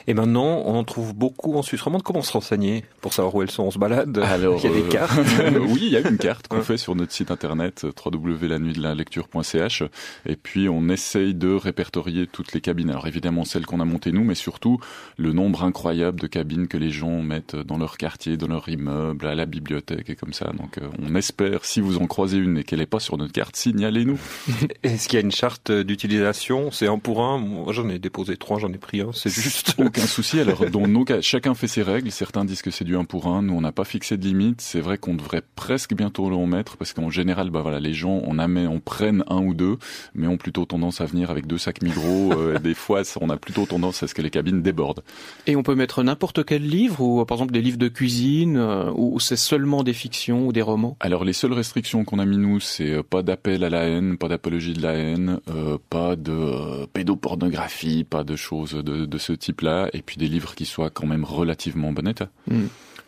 Et 0.07 0.15
maintenant, 0.15 0.63
on 0.65 0.75
en 0.75 0.85
trouve 0.85 1.15
beaucoup 1.15 1.55
en 1.57 1.63
Suisse 1.63 1.83
romande. 1.83 2.03
Comment 2.03 2.23
se 2.23 2.33
renseigner 2.33 2.85
pour 3.01 3.13
savoir 3.13 3.35
où 3.35 3.43
elles 3.43 3.51
sont? 3.51 3.65
On 3.65 3.71
se 3.71 3.79
balade? 3.79 4.19
Alors, 4.19 4.61
Il 4.65 4.71
y 4.71 4.73
a 4.73 4.77
des 4.77 4.83
euh, 4.85 4.89
cartes? 4.89 5.21
oui, 5.69 5.81
il 5.83 5.93
y 5.93 5.97
a 5.97 6.09
une 6.09 6.19
carte 6.19 6.49
qu'on 6.49 6.57
Ouais. 6.59 6.63
fait 6.63 6.77
sur 6.77 6.95
notre 6.95 7.13
site 7.13 7.31
internet 7.31 7.85
www.lanuitdelalecture.ch 8.05 9.83
et 10.27 10.37
puis 10.37 10.69
on 10.69 10.89
essaye 10.89 11.35
de 11.35 11.53
répertorier 11.55 12.27
toutes 12.27 12.53
les 12.53 12.61
cabines. 12.61 12.94
Alors 12.95 13.09
évidemment 13.09 13.45
celles 13.45 13.67
qu'on 13.67 13.81
a 13.81 13.85
montées 13.85 14.13
nous, 14.13 14.23
mais 14.23 14.37
surtout 14.37 14.79
le 15.17 15.33
nombre 15.33 15.65
incroyable 15.65 16.21
de 16.21 16.29
cabines 16.29 16.69
que 16.69 16.77
les 16.77 16.91
gens 16.91 17.23
mettent 17.23 17.57
dans 17.57 17.77
leur 17.77 17.97
quartier, 17.97 18.37
dans 18.37 18.47
leur 18.47 18.69
immeuble, 18.69 19.27
à 19.27 19.35
la 19.35 19.47
bibliothèque 19.47 20.11
et 20.11 20.15
comme 20.15 20.33
ça. 20.33 20.53
Donc 20.57 20.79
euh, 20.79 20.87
on 21.03 21.17
espère, 21.17 21.65
si 21.65 21.81
vous 21.81 21.99
en 21.99 22.07
croisez 22.07 22.39
une 22.39 22.59
et 22.59 22.63
qu'elle 22.63 22.79
n'est 22.79 22.87
pas 22.87 23.01
sur 23.01 23.17
notre 23.17 23.33
carte, 23.33 23.57
signalez-nous. 23.57 24.21
Est-ce 24.85 25.09
qu'il 25.09 25.19
y 25.19 25.23
a 25.23 25.25
une 25.25 25.33
charte 25.33 25.73
d'utilisation? 25.73 26.71
C'est 26.71 26.87
un 26.87 26.99
pour 26.99 27.25
un? 27.25 27.39
Moi, 27.39 27.73
j'en 27.73 27.89
ai 27.89 27.99
déposé 27.99 28.37
trois, 28.37 28.61
j'en 28.61 28.73
ai 28.73 28.79
pris 28.79 29.01
un. 29.01 29.11
C'est 29.13 29.29
juste. 29.29 29.75
Aucun 29.79 30.07
souci. 30.07 30.39
Alors, 30.39 30.71
dans 30.71 30.87
nos 30.87 31.05
cas, 31.05 31.21
chacun 31.21 31.55
fait 31.55 31.67
ses 31.67 31.83
règles. 31.83 32.13
Certains 32.13 32.45
disent 32.45 32.63
que 32.63 32.71
c'est 32.71 32.85
du 32.85 32.97
1 32.97 33.07
pour 33.07 33.27
1. 33.27 33.43
Nous, 33.43 33.55
on 33.55 33.61
n'a 33.61 33.73
pas 33.73 33.85
fixé 33.85 34.17
de 34.17 34.25
limite. 34.25 34.61
C'est 34.61 34.81
vrai 34.81 34.99
qu'on 34.99 35.15
devrait 35.15 35.43
presque 35.57 35.95
bientôt 35.95 36.27
en 36.33 36.47
mettre 36.47 36.77
parce 36.77 36.93
qu'en 36.93 37.11
général, 37.11 37.51
bah 37.51 37.61
voilà, 37.61 37.81
les 37.81 37.93
gens, 37.93 38.23
on 38.25 38.39
amène, 38.39 38.69
on 38.69 38.79
prenne 38.79 39.25
un 39.27 39.43
ou 39.43 39.53
deux, 39.53 39.79
mais 40.15 40.29
ont 40.29 40.37
plutôt 40.37 40.65
tendance 40.65 41.01
à 41.01 41.07
venir 41.07 41.33
avec 41.33 41.49
deux 41.49 41.59
sacs 41.59 41.83
Migros. 41.83 42.33
Euh, 42.33 42.59
des 42.59 42.75
fois, 42.85 43.03
on 43.21 43.31
a 43.31 43.37
plutôt 43.37 43.67
tendance 43.67 44.03
à 44.03 44.07
ce 44.07 44.15
que 44.15 44.23
les 44.23 44.31
cabines 44.31 44.63
débordent. 44.63 45.03
Et 45.47 45.57
on 45.57 45.63
peut 45.63 45.75
mettre 45.75 46.03
n'importe 46.03 46.45
quel 46.45 46.63
livre 46.69 47.01
ou 47.01 47.21
euh, 47.21 47.25
par 47.25 47.37
exemple 47.39 47.53
des 47.53 47.63
livres 47.63 47.79
de 47.79 47.89
cuisine 47.89 48.57
euh, 48.57 48.91
ou 48.95 49.19
c'est 49.21 49.37
seulement 49.37 49.83
des 49.83 49.93
fictions 49.95 50.47
ou 50.47 50.53
des 50.53 50.63
romans? 50.63 50.97
Alors, 51.01 51.25
les 51.25 51.33
seules 51.33 51.53
restrictions 51.55 52.05
qu'on 52.05 52.19
a 52.19 52.27
mis 52.27 52.37
nous, 52.39 52.61
c'est 52.61 52.91
euh, 52.91 53.03
pas 53.03 53.23
d'appel 53.23 53.65
à 53.65 53.71
la 53.71 53.85
haine, 53.85 54.19
pas 54.19 54.29
d'apologie 54.29 54.75
de 54.75 54.83
la 54.83 54.93
haine, 54.93 55.41
euh, 55.49 55.79
pas 55.91 56.15
de 56.17 56.33
euh, 56.33 56.87
pédopornographie, 56.93 58.05
pas 58.05 58.25
de 58.25 58.37
choses 58.37 58.73
de, 58.73 59.07
de 59.07 59.19
ce 59.19 59.33
type-là, 59.33 59.89
et 59.93 60.03
puis 60.03 60.17
des 60.17 60.29
livres 60.29 60.55
qui 60.55 60.67
soient 60.67 60.91
quand 60.91 61.07
même 61.07 61.25
relativement 61.25 61.93
bon 61.93 62.07
état. 62.07 62.29
Des- 62.49 62.57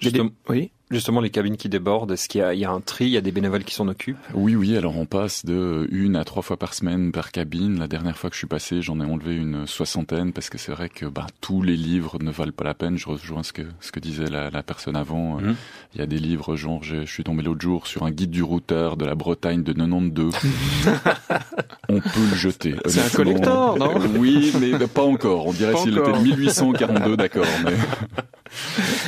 Justement- 0.00 0.30
Oui. 0.48 0.70
Justement, 0.88 1.20
les 1.20 1.30
cabines 1.30 1.56
qui 1.56 1.68
débordent, 1.68 2.12
est-ce 2.12 2.28
qu'il 2.28 2.40
y, 2.40 2.64
a 2.64 2.70
un 2.70 2.80
tri, 2.80 3.06
il 3.06 3.10
y 3.10 3.16
a 3.16 3.20
des 3.20 3.32
bénévoles 3.32 3.64
qui 3.64 3.74
s'en 3.74 3.88
occupent? 3.88 4.16
Oui, 4.34 4.54
oui, 4.54 4.76
alors 4.76 4.96
on 4.96 5.04
passe 5.04 5.44
de 5.44 5.88
une 5.90 6.14
à 6.14 6.22
trois 6.22 6.42
fois 6.42 6.56
par 6.56 6.74
semaine 6.74 7.10
par 7.10 7.32
cabine. 7.32 7.80
La 7.80 7.88
dernière 7.88 8.16
fois 8.16 8.30
que 8.30 8.34
je 8.34 8.38
suis 8.38 8.46
passé, 8.46 8.82
j'en 8.82 9.00
ai 9.00 9.04
enlevé 9.04 9.34
une 9.34 9.66
soixantaine 9.66 10.32
parce 10.32 10.48
que 10.48 10.58
c'est 10.58 10.70
vrai 10.70 10.88
que 10.88 11.06
bah, 11.06 11.26
tous 11.40 11.60
les 11.60 11.76
livres 11.76 12.18
ne 12.22 12.30
valent 12.30 12.52
pas 12.52 12.62
la 12.62 12.74
peine. 12.74 12.96
Je 12.96 13.08
rejoins 13.08 13.42
ce 13.42 13.52
que, 13.52 13.62
ce 13.80 13.90
que 13.90 13.98
disait 13.98 14.26
la, 14.26 14.48
la 14.48 14.62
personne 14.62 14.94
avant. 14.94 15.40
Mhm. 15.40 15.56
Il 15.94 15.98
y 15.98 16.02
a 16.02 16.06
des 16.06 16.20
livres, 16.20 16.54
genre, 16.54 16.84
je, 16.84 17.00
je 17.00 17.12
suis 17.12 17.24
tombé 17.24 17.42
l'autre 17.42 17.62
jour 17.62 17.88
sur 17.88 18.04
un 18.04 18.12
guide 18.12 18.30
du 18.30 18.44
routeur 18.44 18.96
de 18.96 19.04
la 19.04 19.16
Bretagne 19.16 19.64
de 19.64 19.72
92. 19.72 20.34
on 21.88 21.98
peut 22.00 22.28
le 22.30 22.36
jeter. 22.36 22.76
C'est 22.86 23.00
un 23.00 23.08
collector, 23.08 23.76
non? 23.76 23.92
Oui, 24.16 24.52
mais 24.60 24.78
pas 24.86 25.02
encore. 25.02 25.48
On 25.48 25.52
dirait 25.52 25.74
s'il 25.78 25.98
était 25.98 26.12
de 26.12 26.18
1842, 26.18 27.16
d'accord. 27.16 27.44
Mais... 27.64 27.74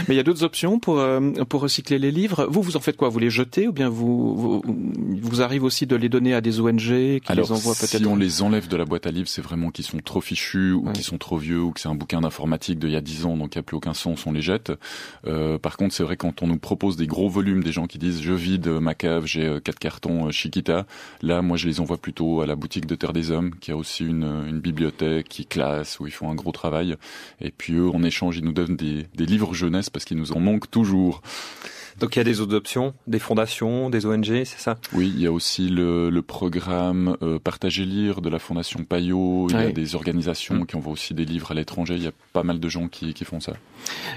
mais 0.09 0.15
il 0.15 0.17
y 0.17 0.21
a 0.21 0.23
d'autres 0.23 0.43
options 0.43 0.79
pour, 0.79 0.99
euh, 0.99 1.21
pour 1.49 1.61
recycler 1.61 1.99
les 1.99 2.11
livres. 2.11 2.47
Vous, 2.51 2.63
vous 2.63 2.77
en 2.77 2.81
faites 2.81 2.97
quoi? 2.97 3.09
Vous 3.11 3.19
les 3.19 3.31
jetez 3.31 3.69
ou 3.69 3.73
bien 3.73 3.89
vous, 3.89 4.35
vous, 4.35 4.63
vous 5.21 5.43
arrive 5.43 5.65
aussi 5.65 5.87
de 5.87 5.97
les 5.97 6.09
donner 6.09 6.35
à 6.35 6.41
des 6.41 6.61
ONG 6.61 6.79
qui 6.79 7.21
Alors, 7.27 7.47
les 7.47 7.53
envoient 7.53 7.75
peut-être? 7.75 7.99
Si 7.99 8.07
on 8.07 8.17
les 8.17 8.43
enlève 8.43 8.69
de 8.69 8.77
la 8.77 8.85
boîte 8.85 9.07
à 9.07 9.11
livres, 9.11 9.29
c'est 9.29 9.43
vraiment 9.43 9.71
qu'ils 9.71 9.85
sont 9.85 9.99
trop 9.99 10.21
fichus 10.21 10.73
ou 10.73 10.91
qu'ils 10.93 11.05
sont 11.05 11.19
trop 11.19 11.37
vieux 11.37 11.61
ou 11.61 11.73
que 11.73 11.81
c'est 11.81 11.89
un 11.89 11.95
bouquin 11.95 12.23
d'informatique 12.23 12.79
d'il 12.79 12.91
y 12.91 12.97
a 12.97 13.01
10 13.01 13.27
ans, 13.27 13.37
donc 13.37 13.55
il 13.55 13.59
n'y 13.59 13.61
a 13.61 13.63
plus 13.63 13.77
aucun 13.77 13.95
sens, 13.95 14.27
on 14.27 14.33
les 14.33 14.41
jette. 14.41 14.73
Euh, 15.27 15.59
par 15.59 15.77
contre, 15.77 15.95
c'est 15.95 16.03
vrai 16.03 16.17
quand 16.17 16.43
on 16.43 16.47
nous 16.47 16.59
propose 16.59 16.97
des 16.97 17.07
gros 17.07 17.29
volumes, 17.29 17.63
des 17.63 17.73
gens 17.73 17.87
qui 17.87 17.99
disent 17.99 18.23
je 18.23 18.33
vide 18.33 18.69
ma 18.69 18.95
cave, 18.95 19.27
j'ai 19.27 19.45
euh, 19.45 19.61
quatre 19.61 19.79
cartons 19.79 20.31
Chiquita, 20.31 20.87
là, 21.23 21.43
moi, 21.43 21.57
je 21.57 21.67
les 21.67 21.81
envoie 21.81 21.99
plutôt 21.99 22.41
à 22.41 22.47
la 22.47 22.57
boutique 22.57 22.87
de 22.87 22.95
Terre 22.95 23.13
des 23.13 23.31
Hommes, 23.31 23.55
qui 23.61 23.73
a 23.73 23.77
aussi 23.77 24.05
une, 24.05 24.47
une 24.49 24.61
bibliothèque 24.61 25.29
qui 25.29 25.45
classe, 25.45 26.01
où 26.01 26.07
ils 26.07 26.13
font 26.13 26.31
un 26.31 26.35
gros 26.35 26.53
travail. 26.53 26.97
Et 27.41 27.51
puis 27.51 27.75
eux, 27.75 27.91
en 27.91 28.03
échange, 28.03 28.39
ils 28.39 28.45
nous 28.45 28.53
donnent 28.53 28.77
des, 28.77 29.07
des 29.15 29.27
livres 29.27 29.53
jeunesse 29.55 29.91
parce 29.99 30.05
qu'il 30.05 30.17
nous 30.17 30.31
en 30.31 30.39
manque 30.39 30.71
toujours. 30.71 31.23
Donc 32.01 32.15
il 32.15 32.21
y 32.21 32.23
a 32.23 32.25
des 32.25 32.41
autres 32.41 32.55
options, 32.55 32.95
des 33.09 33.19
fondations, 33.19 33.91
des 33.91 34.07
ONG, 34.07 34.45
c'est 34.45 34.59
ça? 34.59 34.79
Oui, 34.93 35.13
il 35.15 35.21
y 35.21 35.27
a 35.27 35.33
aussi 35.33 35.69
le, 35.69 36.11
le 36.11 36.23
programme 36.23 37.17
euh, 37.23 37.39
Partager 37.41 37.85
lire 37.85 38.21
de 38.21 38.29
la 38.29 38.39
Fondation 38.39 38.85
Payot. 38.85 39.49
Il 39.51 39.57
y 39.57 39.59
a 39.59 39.73
des 39.73 39.95
organisations 39.97 40.57
mm. 40.57 40.67
qui 40.67 40.77
envoient 40.77 40.93
aussi 40.93 41.15
des 41.15 41.25
livres 41.25 41.51
à 41.51 41.55
l'étranger. 41.55 41.95
Il 41.97 42.05
y 42.05 42.07
a 42.07 42.13
pas 42.33 42.45
mal 42.45 42.61
de 42.61 42.69
gens 42.69 42.89
qui, 42.89 43.15
qui 43.15 43.25
font 43.25 43.41
ça. 43.41 43.55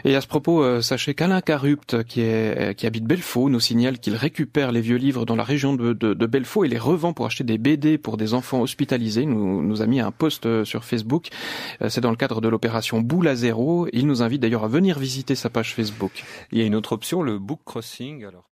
Et 0.06 0.16
à 0.16 0.22
ce 0.22 0.28
propos, 0.28 0.64
euh, 0.64 0.82
sachez 0.82 1.16
qu'Alain 1.16 1.42
Carupt, 1.42 2.04
qui, 2.04 2.22
est, 2.22 2.78
qui 2.78 2.86
habite 2.86 3.06
Belfaux, 3.06 3.50
nous 3.50 3.60
signale 3.60 3.98
qu'il 3.98 4.16
récupère 4.16 4.72
les 4.72 4.82
vieux 4.82 4.98
livres 4.98 5.26
dans 5.26 5.36
la 5.36 5.44
région 5.44 5.74
de, 5.74 5.94
de, 5.94 6.14
de, 6.14 6.26
Belfaux 6.28 6.64
et 6.64 6.68
les 6.68 6.78
revend 6.78 7.14
pour 7.14 7.26
acheter 7.26 7.44
des 7.44 7.58
BD 7.58 7.98
pour 7.98 8.18
des 8.18 8.36
enfants 8.36 8.62
hospitalisés. 8.62 9.24
Il 9.24 9.30
nous, 9.30 9.64
nous 9.64 9.82
a 9.82 9.88
mis 9.88 10.00
un 10.00 10.12
post 10.12 10.46
euh, 10.46 10.66
sur 10.66 10.84
Facebook. 10.84 11.30
C'est 11.88 12.02
dans 12.02 12.12
le 12.12 12.16
cadre 12.16 12.42
de 12.42 12.48
l'opération 12.48 13.02
Boule 13.02 13.28
à 13.28 13.36
zéro. 13.36 13.88
Il 13.92 14.06
nous 14.06 14.22
invite 14.22 14.42
d'ailleurs 14.42 14.64
à 14.64 14.68
venir 14.68 15.00
visiter 15.00 15.34
sa 15.34 15.50
page 15.50 15.74
Facebook. 15.74 16.24
Il 16.52 16.60
y 16.60 16.62
a 16.62 16.66
une 16.66 16.76
autre 16.76 16.92
option, 16.92 17.24
le 17.24 17.40
book 17.40 17.71
crossing 17.72 18.26
alors 18.26 18.51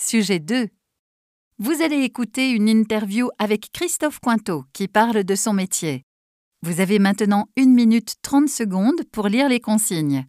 Sujet 0.00 0.38
2. 0.38 0.68
Vous 1.58 1.82
allez 1.82 2.02
écouter 2.04 2.50
une 2.50 2.68
interview 2.68 3.30
avec 3.36 3.72
Christophe 3.72 4.20
Cointeau 4.20 4.64
qui 4.72 4.86
parle 4.86 5.24
de 5.24 5.34
son 5.34 5.52
métier. 5.52 6.04
Vous 6.62 6.80
avez 6.80 7.00
maintenant 7.00 7.48
1 7.58 7.66
minute 7.66 8.14
30 8.22 8.48
secondes 8.48 9.02
pour 9.10 9.26
lire 9.26 9.48
les 9.48 9.58
consignes. 9.58 10.24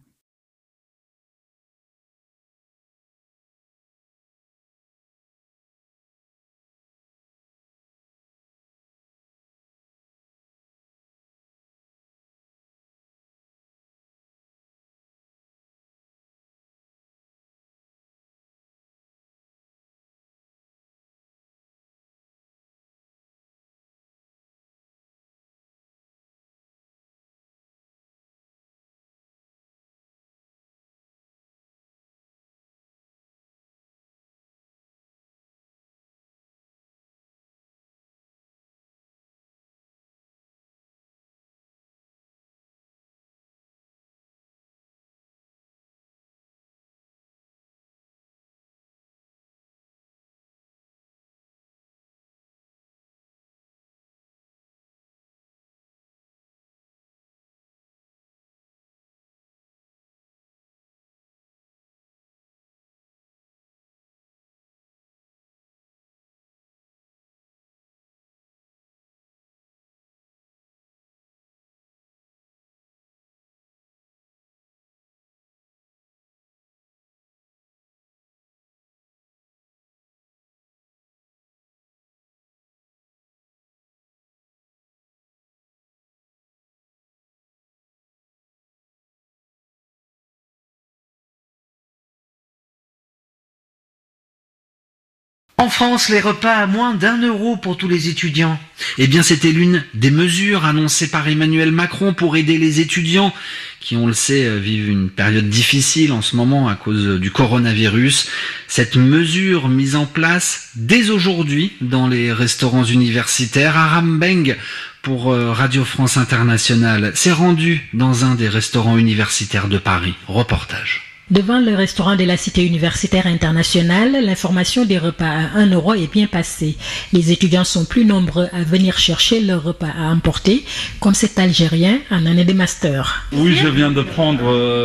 En 95.60 95.68
France, 95.68 96.08
les 96.08 96.20
repas 96.20 96.54
à 96.54 96.66
moins 96.66 96.94
d'un 96.94 97.20
euro 97.20 97.54
pour 97.54 97.76
tous 97.76 97.86
les 97.86 98.08
étudiants. 98.08 98.58
Eh 98.96 99.06
bien, 99.06 99.22
c'était 99.22 99.52
l'une 99.52 99.84
des 99.92 100.10
mesures 100.10 100.64
annoncées 100.64 101.10
par 101.10 101.28
Emmanuel 101.28 101.70
Macron 101.70 102.14
pour 102.14 102.38
aider 102.38 102.56
les 102.56 102.80
étudiants 102.80 103.30
qui, 103.78 103.94
on 103.94 104.06
le 104.06 104.14
sait, 104.14 104.46
euh, 104.46 104.56
vivent 104.56 104.88
une 104.88 105.10
période 105.10 105.50
difficile 105.50 106.12
en 106.12 106.22
ce 106.22 106.34
moment 106.34 106.68
à 106.70 106.76
cause 106.76 107.20
du 107.20 107.30
coronavirus. 107.30 108.30
Cette 108.68 108.96
mesure 108.96 109.68
mise 109.68 109.96
en 109.96 110.06
place 110.06 110.70
dès 110.76 111.10
aujourd'hui 111.10 111.72
dans 111.82 112.08
les 112.08 112.32
restaurants 112.32 112.84
universitaires, 112.84 113.76
Aram 113.76 114.18
Beng 114.18 114.56
pour 115.02 115.30
euh, 115.30 115.52
Radio 115.52 115.84
France 115.84 116.16
Internationale 116.16 117.12
s'est 117.14 117.32
rendu 117.32 117.86
dans 117.92 118.24
un 118.24 118.34
des 118.34 118.48
restaurants 118.48 118.96
universitaires 118.96 119.68
de 119.68 119.76
Paris. 119.76 120.14
Reportage. 120.26 121.09
Devant 121.30 121.60
le 121.60 121.76
restaurant 121.76 122.16
de 122.16 122.24
la 122.24 122.36
Cité 122.36 122.66
universitaire 122.66 123.28
internationale, 123.28 124.16
l'information 124.20 124.84
des 124.84 124.98
repas 124.98 125.28
à 125.28 125.58
1 125.60 125.70
euro 125.70 125.94
est 125.94 126.10
bien 126.12 126.26
passée. 126.26 126.76
Les 127.12 127.30
étudiants 127.30 127.62
sont 127.62 127.84
plus 127.84 128.04
nombreux 128.04 128.48
à 128.52 128.64
venir 128.64 128.98
chercher 128.98 129.40
leur 129.40 129.62
repas 129.62 129.92
à 129.96 130.10
emporter, 130.10 130.64
comme 130.98 131.14
cet 131.14 131.38
Algérien 131.38 132.00
en 132.10 132.26
année 132.26 132.44
de 132.44 132.52
master. 132.52 133.26
Oui, 133.32 133.54
je 133.54 133.68
viens 133.68 133.92
de 133.92 134.02
prendre 134.02 134.40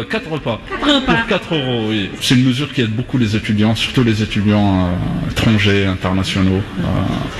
4 0.07 0.27
euh, 0.27 0.29
repas. 0.29 0.61
4 0.69 0.95
repas 0.95 1.13
Pour 1.15 1.25
4 1.25 1.55
euros, 1.55 1.87
oui. 1.89 2.11
C'est 2.21 2.35
une 2.35 2.43
mesure 2.43 2.71
qui 2.71 2.81
aide 2.81 2.95
beaucoup 2.95 3.17
les 3.17 3.35
étudiants, 3.35 3.73
surtout 3.73 4.03
les 4.03 4.21
étudiants 4.21 4.89
euh, 4.89 5.31
étrangers, 5.31 5.87
internationaux. 5.87 6.61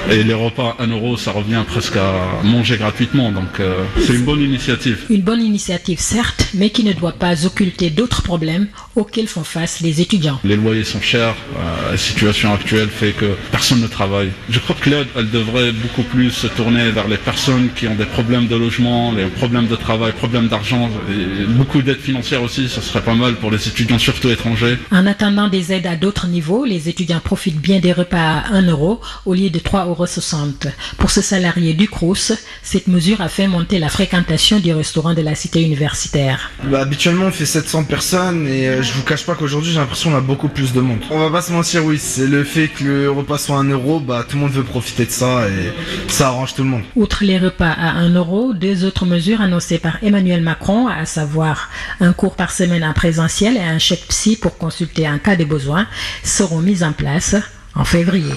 Euh, 0.10 0.14
et 0.14 0.24
les 0.24 0.34
repas 0.34 0.78
à 0.80 0.84
1 0.84 0.88
euro, 0.88 1.16
ça 1.16 1.32
revient 1.32 1.64
presque 1.68 1.98
à 1.98 2.42
manger 2.44 2.78
gratuitement, 2.78 3.32
donc 3.32 3.62
c'est 4.00 4.14
une 4.16 4.26
bonne 4.26 4.42
initiative. 4.42 5.06
Une 5.12 5.22
bonne 5.22 5.44
initiative, 5.44 6.00
certes, 6.00 6.48
mais 6.56 6.72
qui 6.72 6.84
ne 6.84 6.94
doit 6.94 7.12
pas 7.14 7.46
occulter 7.46 7.92
d'autres 7.92 8.24
problèmes 8.24 8.68
auxquels 8.96 9.28
font 9.28 9.44
face 9.44 9.82
les 9.82 10.02
étudiants. 10.02 10.40
Les 10.44 10.56
loyers 10.56 10.84
sont 10.84 11.02
chers, 11.02 11.36
euh, 11.58 11.92
la 11.92 11.98
situation 11.98 12.54
actuelle 12.54 12.90
fait 12.90 13.12
que 13.12 13.36
personne 13.52 13.82
ne 13.82 13.88
travaille. 13.88 14.32
Je 14.50 14.60
crois 14.60 14.76
que 14.80 14.90
l'aide, 14.90 15.08
elle 15.16 15.30
devrait 15.30 15.72
beaucoup 15.72 16.04
plus 16.04 16.32
se 16.32 16.48
tourner 16.48 16.92
vers 16.92 17.08
les 17.08 17.18
personnes 17.18 17.70
qui 17.76 17.88
ont 17.88 17.96
des 17.96 18.06
problèmes 18.06 18.48
de 18.48 18.56
logement, 18.56 19.12
les 19.12 19.26
problèmes 19.26 19.68
de 19.68 19.76
travail, 19.76 20.12
problèmes 20.14 20.48
d'argent, 20.48 20.90
et 21.10 21.46
beaucoup 21.46 21.82
d'aides 21.82 22.00
financières 22.00 22.44
aussi, 22.44 22.70
ça 22.70 22.82
serait 22.82 23.02
pas 23.02 23.16
mal 23.16 23.36
pour 23.36 23.52
les 23.52 23.68
étudiants, 23.68 24.00
surtout 24.00 24.30
étrangers. 24.30 24.78
En 24.92 25.06
attendant 25.06 25.48
des 25.48 25.74
aides 25.74 25.88
à 25.88 25.96
d'autres 25.96 26.28
niveaux, 26.28 26.66
les 26.66 26.90
étudiants 26.90 27.22
profitent 27.24 27.62
bien 27.62 27.80
des 27.80 27.92
repas 27.92 28.18
à 28.18 28.54
1 28.54 28.68
euro 28.68 29.02
au 29.26 29.34
lieu 29.34 29.50
de 29.50 29.60
3,60 29.60 29.86
euros. 29.88 30.74
Pour 30.98 31.12
ce 31.12 31.22
salarié 31.22 31.74
du 31.74 31.88
Crous, 31.88 32.34
cette 32.64 32.88
mesure 32.88 33.22
a 33.22 33.30
fait 33.30 33.48
monter 33.48 33.80
la 33.80 33.90
fréquentation 33.90 34.60
du 34.60 34.74
restaurant 34.74 35.14
de 35.14 35.22
la 35.22 35.36
cité 35.36 35.62
universitaire. 35.62 36.52
Bah, 36.64 36.82
habituellement, 36.82 37.26
on 37.26 37.32
fait 37.32 37.46
700 37.46 37.86
personnes 37.86 38.48
et 38.48 38.68
euh, 38.68 38.84
je 38.86 38.94
vous 38.94 39.04
cache 39.04 39.26
pas 39.26 39.36
qu'aujourd'hui, 39.36 39.72
j'ai 39.72 39.80
l'impression 39.80 40.12
qu'on 40.12 40.18
a 40.18 40.22
beaucoup 40.22 40.48
plus 40.48 40.72
de 40.72 40.80
monde. 40.80 41.00
On 41.10 41.20
va 41.20 41.30
pas 41.30 41.42
se 41.42 41.52
mentir, 41.52 41.84
oui, 41.84 41.98
c'est 41.98 42.28
le 42.28 42.44
fait 42.44 42.68
que 42.68 42.84
le 42.84 43.12
repas 43.12 43.38
soit 43.38 43.58
1 43.58 43.70
euro, 43.70 44.00
bah, 44.00 44.26
tout 44.28 44.38
le 44.38 44.44
monde 44.44 44.52
veut 44.52 44.64
profiter 44.64 45.06
de 45.06 45.12
ça 45.12 45.48
et 45.50 45.74
ça 46.08 46.28
arrange 46.28 46.54
tout 46.54 46.64
le 46.64 46.70
monde. 46.70 46.84
Outre 46.96 47.24
les 47.24 47.40
repas 47.40 47.72
à 47.72 47.92
1 47.92 48.14
euro, 48.14 48.54
deux 48.54 48.86
autres 48.86 49.06
mesures 49.06 49.42
annoncées 49.42 49.80
par 49.80 50.04
Emmanuel 50.04 50.42
Macron, 50.42 50.88
à 50.88 51.06
savoir 51.06 51.70
un 52.00 52.14
cours 52.14 52.36
par 52.36 52.52
semaine 52.52 52.84
en 52.84 52.94
présentiel 52.94 53.58
et 53.58 53.62
un 53.62 53.80
chèque 53.80 54.06
psy 54.08 54.36
pour 54.36 54.58
consulter 54.58 55.10
en 55.10 55.18
cas 55.18 55.36
de 55.36 55.46
besoin, 55.46 55.88
seront 56.24 56.60
mises 56.60 56.84
en 56.84 56.94
place 56.94 57.36
en 57.76 57.86
février. 57.86 58.34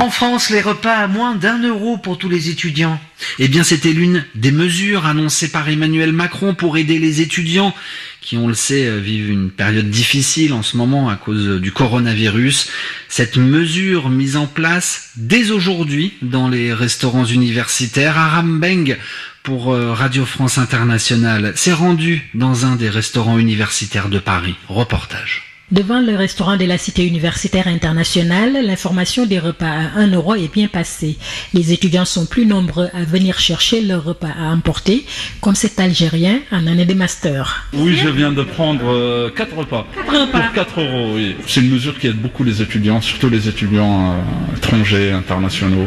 En 0.00 0.08
France, 0.08 0.48
les 0.48 0.62
repas 0.62 0.94
à 0.94 1.08
moins 1.08 1.34
d'un 1.34 1.62
euro 1.62 1.98
pour 1.98 2.16
tous 2.16 2.30
les 2.30 2.48
étudiants. 2.48 2.98
Eh 3.38 3.48
bien, 3.48 3.62
c'était 3.62 3.92
l'une 3.92 4.24
des 4.34 4.50
mesures 4.50 5.04
annoncées 5.04 5.50
par 5.50 5.68
Emmanuel 5.68 6.14
Macron 6.14 6.54
pour 6.54 6.78
aider 6.78 6.98
les 6.98 7.20
étudiants 7.20 7.74
qui, 8.22 8.38
on 8.38 8.48
le 8.48 8.54
sait, 8.54 8.98
vivent 8.98 9.30
une 9.30 9.50
période 9.50 9.90
difficile 9.90 10.54
en 10.54 10.62
ce 10.62 10.78
moment 10.78 11.10
à 11.10 11.16
cause 11.16 11.60
du 11.60 11.70
coronavirus. 11.70 12.70
Cette 13.10 13.36
mesure 13.36 14.08
mise 14.08 14.38
en 14.38 14.46
place 14.46 15.10
dès 15.16 15.50
aujourd'hui 15.50 16.14
dans 16.22 16.48
les 16.48 16.72
restaurants 16.72 17.26
universitaires, 17.26 18.16
Aram 18.16 18.58
Beng 18.58 18.96
pour 19.42 19.74
Radio 19.76 20.24
France 20.24 20.56
Internationale 20.56 21.52
s'est 21.56 21.74
rendu 21.74 22.26
dans 22.32 22.64
un 22.64 22.76
des 22.76 22.88
restaurants 22.88 23.38
universitaires 23.38 24.08
de 24.08 24.18
Paris. 24.18 24.54
Reportage. 24.66 25.49
Devant 25.72 26.00
le 26.00 26.16
restaurant 26.16 26.56
de 26.56 26.64
la 26.64 26.78
cité 26.78 27.06
universitaire 27.06 27.68
internationale, 27.68 28.58
l'information 28.60 29.24
des 29.24 29.38
repas 29.38 29.68
à 29.68 30.00
1 30.00 30.08
euro 30.14 30.34
est 30.34 30.52
bien 30.52 30.66
passée. 30.66 31.16
Les 31.54 31.72
étudiants 31.72 32.04
sont 32.04 32.26
plus 32.26 32.44
nombreux 32.44 32.88
à 32.92 33.04
venir 33.04 33.38
chercher 33.38 33.80
leurs 33.80 34.02
repas 34.02 34.32
à 34.36 34.52
emporter, 34.52 35.06
comme 35.40 35.54
cet 35.54 35.78
Algérien 35.78 36.40
en 36.50 36.66
année 36.66 36.86
de 36.86 36.94
master. 36.94 37.68
Oui, 37.72 37.94
je 37.94 38.08
viens 38.08 38.32
de 38.32 38.42
prendre 38.42 39.30
4 39.30 39.56
repas. 39.56 39.86
4 39.94 40.20
repas. 40.20 40.40
Pour 40.40 40.52
4 40.54 40.80
euros, 40.80 41.12
oui. 41.14 41.36
C'est 41.46 41.60
une 41.60 41.70
mesure 41.70 41.96
qui 42.00 42.08
aide 42.08 42.20
beaucoup 42.20 42.42
les 42.42 42.60
étudiants, 42.62 43.00
surtout 43.00 43.28
les 43.28 43.48
étudiants 43.48 44.14
euh, 44.14 44.56
étrangers, 44.56 45.12
internationaux. 45.12 45.86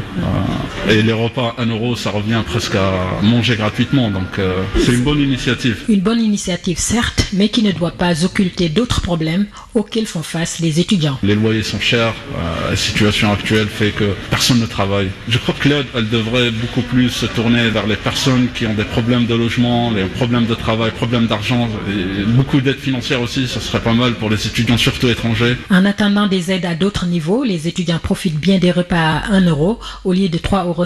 Euh, 0.88 0.92
et 0.94 1.02
les 1.02 1.12
repas 1.12 1.56
à 1.58 1.64
1 1.64 1.66
euro, 1.66 1.98
ça 1.98 2.12
revient 2.12 2.42
presque 2.46 2.76
à 2.76 3.22
manger 3.22 3.58
gratuitement, 3.58 4.10
donc 4.10 4.40
euh, 4.40 4.64
c'est 4.80 4.94
une 4.94 5.04
bonne 5.04 5.20
initiative. 5.20 5.84
Une 5.90 6.00
bonne 6.00 6.22
initiative, 6.22 6.80
certes, 6.80 7.28
mais 7.34 7.50
qui 7.50 7.64
ne 7.64 7.74
doit 7.74 7.92
pas 7.92 8.24
occulter 8.24 8.70
d'autres 8.70 9.02
problèmes 9.02 9.48
auxquels 9.76 10.06
font 10.06 10.24
face 10.24 10.60
les 10.60 10.80
étudiants. 10.80 11.18
Les 11.24 11.36
loyers 11.36 11.64
sont 11.64 11.80
chers, 11.80 12.14
euh, 12.36 12.72
la 12.72 12.76
situation 12.76 13.32
actuelle 13.32 13.68
fait 13.68 13.92
que 13.92 14.16
personne 14.30 14.60
ne 14.60 14.66
travaille. 14.66 15.10
Je 15.28 15.38
crois 15.38 15.56
que 15.60 15.70
l'aide, 15.70 15.86
elle 15.96 16.10
devrait 16.10 16.52
beaucoup 16.52 16.82
plus 16.82 17.10
se 17.10 17.26
tourner 17.26 17.70
vers 17.70 17.88
les 17.88 17.96
personnes 17.96 18.48
qui 18.54 18.66
ont 18.68 18.74
des 18.74 18.84
problèmes 18.84 19.26
de 19.26 19.36
logement, 19.36 19.92
les 19.92 20.06
problèmes 20.06 20.46
de 20.46 20.56
travail, 20.56 20.92
problèmes 20.92 21.28
d'argent, 21.28 21.68
et 21.90 22.24
beaucoup 22.26 22.62
d'aides 22.62 22.80
financières 22.80 23.22
aussi, 23.22 23.48
ça 23.48 23.60
serait 23.60 23.82
pas 23.82 23.94
mal 23.94 24.14
pour 24.16 24.30
les 24.30 24.48
étudiants, 24.48 24.78
surtout 24.78 25.10
étrangers. 25.10 25.58
En 25.70 25.86
attendant 25.86 26.28
des 26.28 26.52
aides 26.52 26.66
à 26.66 26.76
d'autres 26.76 27.06
niveaux, 27.06 27.44
les 27.44 27.68
étudiants 27.68 28.00
profitent 28.00 28.40
bien 28.40 28.60
des 28.60 28.72
repas 28.72 29.18
à 29.18 29.32
1 29.32 29.48
euro 29.48 29.80
au 30.04 30.14
lieu 30.14 30.30
de 30.30 30.38
3,60 30.38 30.66
euros. 30.68 30.86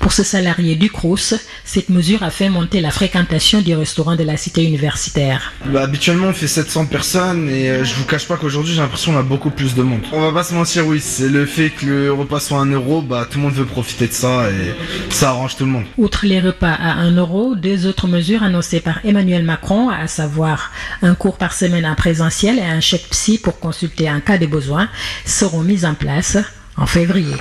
Pour 0.00 0.12
ce 0.12 0.22
salarié 0.22 0.76
du 0.76 0.90
Crous, 0.90 1.34
cette 1.64 1.88
mesure 1.88 2.22
a 2.22 2.30
fait 2.30 2.48
monter 2.48 2.80
la 2.80 2.90
fréquentation 2.90 3.60
du 3.60 3.74
restaurant 3.74 4.16
de 4.16 4.24
la 4.24 4.36
cité 4.36 4.64
universitaire. 4.64 5.52
Bah, 5.66 5.82
habituellement, 5.82 6.28
on 6.28 6.32
fait 6.32 6.46
700 6.46 6.86
personnes 6.86 7.48
et 7.48 7.70
euh, 7.70 7.84
je 7.86 7.94
vous 7.94 8.04
cache 8.04 8.26
pas 8.26 8.36
qu'aujourd'hui, 8.36 8.74
j'ai 8.74 8.80
l'impression 8.80 9.12
qu'on 9.12 9.18
a 9.18 9.22
beaucoup 9.22 9.50
plus 9.50 9.74
de 9.74 9.82
monde. 9.82 10.00
On 10.12 10.20
va 10.20 10.32
pas 10.32 10.42
se 10.42 10.52
mentir, 10.54 10.86
oui, 10.86 11.00
c'est 11.00 11.28
le 11.28 11.46
fait 11.46 11.70
que 11.70 11.86
le 11.86 12.12
repas 12.12 12.40
soit 12.40 12.58
1 12.58 12.66
euro, 12.72 13.00
bah, 13.00 13.26
tout 13.30 13.38
le 13.38 13.44
monde 13.44 13.54
veut 13.54 13.64
profiter 13.64 14.08
de 14.08 14.12
ça 14.12 14.50
et 14.50 14.74
ça 15.10 15.30
arrange 15.30 15.56
tout 15.56 15.64
le 15.64 15.70
monde. 15.70 15.84
Outre 15.96 16.26
les 16.26 16.40
repas 16.40 16.72
à 16.72 16.94
1 16.94 17.12
euro, 17.12 17.54
deux 17.54 17.86
autres 17.86 18.08
mesures 18.08 18.42
annoncées 18.42 18.80
par 18.80 18.98
Emmanuel 19.04 19.44
Macron, 19.44 19.88
à 19.88 20.08
savoir 20.08 20.72
un 21.02 21.14
cours 21.14 21.38
par 21.38 21.52
semaine 21.52 21.86
en 21.86 21.94
présentiel 21.94 22.58
et 22.58 22.62
un 22.62 22.80
chèque 22.80 23.08
psy 23.10 23.38
pour 23.38 23.60
consulter 23.60 24.10
en 24.10 24.20
cas 24.20 24.38
de 24.38 24.46
besoin, 24.46 24.88
seront 25.24 25.62
mises 25.62 25.84
en 25.84 25.94
place 25.94 26.38
en 26.76 26.86
février. 26.86 27.36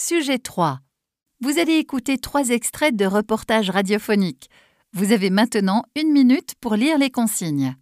Sujet 0.00 0.38
3. 0.38 0.78
Vous 1.40 1.58
allez 1.58 1.72
écouter 1.72 2.18
trois 2.18 2.50
extraits 2.50 2.94
de 2.94 3.04
reportages 3.04 3.68
radiophoniques. 3.68 4.48
Vous 4.92 5.10
avez 5.10 5.28
maintenant 5.28 5.82
une 5.96 6.12
minute 6.12 6.54
pour 6.60 6.76
lire 6.76 6.98
les 6.98 7.10
consignes. 7.10 7.74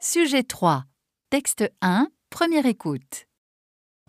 Sujet 0.00 0.44
3. 0.44 0.84
Texte 1.28 1.72
1. 1.80 2.08
Première 2.30 2.66
écoute. 2.66 3.27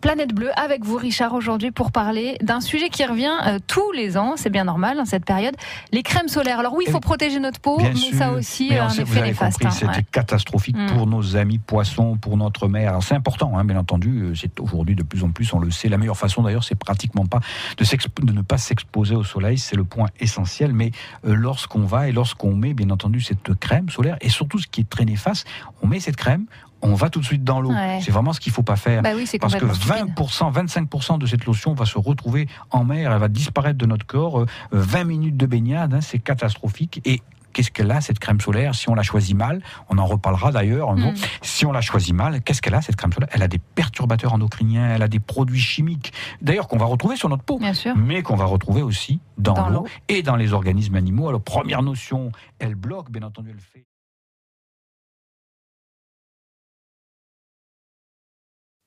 Planète 0.00 0.34
Bleue 0.34 0.50
avec 0.58 0.84
vous 0.84 0.96
Richard 0.96 1.34
aujourd'hui 1.34 1.70
pour 1.70 1.92
parler 1.92 2.36
d'un 2.40 2.60
sujet 2.60 2.88
qui 2.88 3.04
revient 3.04 3.32
euh, 3.46 3.58
tous 3.66 3.92
les 3.92 4.16
ans, 4.16 4.34
c'est 4.36 4.48
bien 4.48 4.64
normal 4.64 4.96
dans 4.96 5.04
cette 5.04 5.24
période, 5.24 5.54
les 5.92 6.02
crèmes 6.02 6.28
solaires. 6.28 6.58
Alors 6.58 6.74
oui, 6.74 6.84
il 6.86 6.92
faut 6.92 7.00
protéger 7.00 7.38
notre 7.38 7.60
peau, 7.60 7.78
mais 7.78 7.94
ça 7.94 8.28
a 8.28 8.32
aussi 8.32 8.74
un 8.74 8.88
effet 8.88 9.22
néfaste. 9.22 9.64
Hein, 9.64 9.70
C'était 9.70 10.02
catastrophique 10.02 10.76
mm. 10.76 10.86
pour 10.86 11.06
nos 11.06 11.36
amis 11.36 11.58
poissons, 11.58 12.16
pour 12.16 12.36
notre 12.36 12.68
mer. 12.68 12.98
C'est 13.02 13.14
important, 13.14 13.58
hein, 13.58 13.64
bien 13.64 13.76
entendu. 13.76 14.22
Euh, 14.22 14.34
c'est 14.34 14.58
aujourd'hui 14.60 14.94
de 14.94 15.02
plus 15.02 15.22
en 15.22 15.30
plus, 15.30 15.52
on 15.52 15.58
le 15.58 15.70
sait. 15.70 15.88
La 15.88 15.98
meilleure 15.98 16.16
façon 16.16 16.42
d'ailleurs, 16.42 16.64
c'est 16.64 16.78
pratiquement 16.78 17.26
pas 17.26 17.40
de, 17.76 17.84
de, 18.24 18.32
ne 18.32 18.42
pas 18.42 18.58
s'exposer 18.58 19.14
au 19.14 19.24
soleil, 19.24 19.58
c'est 19.58 19.76
le 19.76 19.84
point 19.84 20.08
essentiel. 20.18 20.72
Mais 20.72 20.92
euh, 21.26 21.34
lorsqu'on 21.34 21.84
va 21.84 22.08
et 22.08 22.12
lorsqu'on 22.12 22.54
met, 22.54 22.72
bien 22.72 22.90
entendu, 22.90 23.20
cette 23.20 23.54
crème 23.54 23.90
solaire, 23.90 24.16
et 24.22 24.30
surtout 24.30 24.58
ce 24.58 24.66
qui 24.66 24.80
est 24.80 24.88
très 24.88 25.04
néfaste, 25.04 25.46
on 25.82 25.88
met 25.88 26.00
cette 26.00 26.16
crème, 26.16 26.46
on 26.82 26.94
va 26.94 27.10
tout 27.10 27.20
de 27.20 27.24
suite 27.24 27.44
dans 27.44 27.60
l'eau. 27.60 27.72
C'est 28.00 28.10
vraiment 28.10 28.32
ce 28.32 28.40
qu'il 28.40 28.52
faut 28.52 28.62
pas 28.62 28.76
faire. 28.76 29.02
Bah 29.02 29.10
parce 29.40 29.54
que 29.54 29.64
20%, 29.64 30.52
25% 30.52 31.18
de 31.18 31.26
cette 31.26 31.44
lotion 31.44 31.74
va 31.74 31.84
se 31.84 31.98
retrouver 31.98 32.48
en 32.70 32.84
mer, 32.84 33.12
elle 33.12 33.18
va 33.18 33.28
disparaître 33.28 33.78
de 33.78 33.86
notre 33.86 34.06
corps. 34.06 34.46
20 34.72 35.00
euh, 35.00 35.04
minutes 35.04 35.36
de 35.36 35.46
baignade, 35.46 35.94
hein, 35.94 36.00
c'est 36.00 36.18
catastrophique. 36.18 37.00
Et 37.04 37.22
qu'est-ce 37.52 37.70
qu'elle 37.70 37.90
a 37.90 38.00
cette 38.00 38.18
crème 38.18 38.40
solaire 38.40 38.74
si 38.74 38.88
on 38.88 38.94
la 38.94 39.02
choisit 39.02 39.36
mal? 39.36 39.62
On 39.88 39.98
en 39.98 40.06
reparlera 40.06 40.52
d'ailleurs. 40.52 40.94
Mm. 40.94 41.14
Si 41.42 41.66
on 41.66 41.72
la 41.72 41.80
choisit 41.80 42.14
mal, 42.14 42.42
qu'est-ce 42.42 42.62
qu'elle 42.62 42.74
a 42.74 42.82
cette 42.82 42.96
crème 42.96 43.12
solaire? 43.12 43.28
Elle 43.32 43.42
a 43.42 43.48
des 43.48 43.58
perturbateurs 43.58 44.32
endocriniens, 44.32 44.94
elle 44.94 45.02
a 45.02 45.08
des 45.08 45.20
produits 45.20 45.60
chimiques, 45.60 46.12
d'ailleurs 46.40 46.68
qu'on 46.68 46.78
va 46.78 46.86
retrouver 46.86 47.16
sur 47.16 47.28
notre 47.28 47.42
peau, 47.42 47.60
mais 47.96 48.22
qu'on 48.22 48.36
va 48.36 48.44
retrouver 48.44 48.82
aussi 48.82 49.20
dans, 49.38 49.68
l'eau 49.68 49.86
et 50.08 50.22
dans 50.22 50.36
les 50.36 50.52
organismes 50.52 50.96
animaux. 50.96 51.28
Alors 51.28 51.42
première 51.42 51.82
notion, 51.82 52.32
elle 52.58 52.74
bloque, 52.74 53.10
bien 53.10 53.22
entendu, 53.22 53.50
elle 53.52 53.60
fait. 53.60 53.86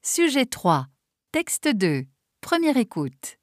Sujet 0.05 0.45
3. 0.45 0.87
Texte 1.31 1.69
2. 1.73 2.03
Première 2.41 2.75
écoute. 2.75 3.39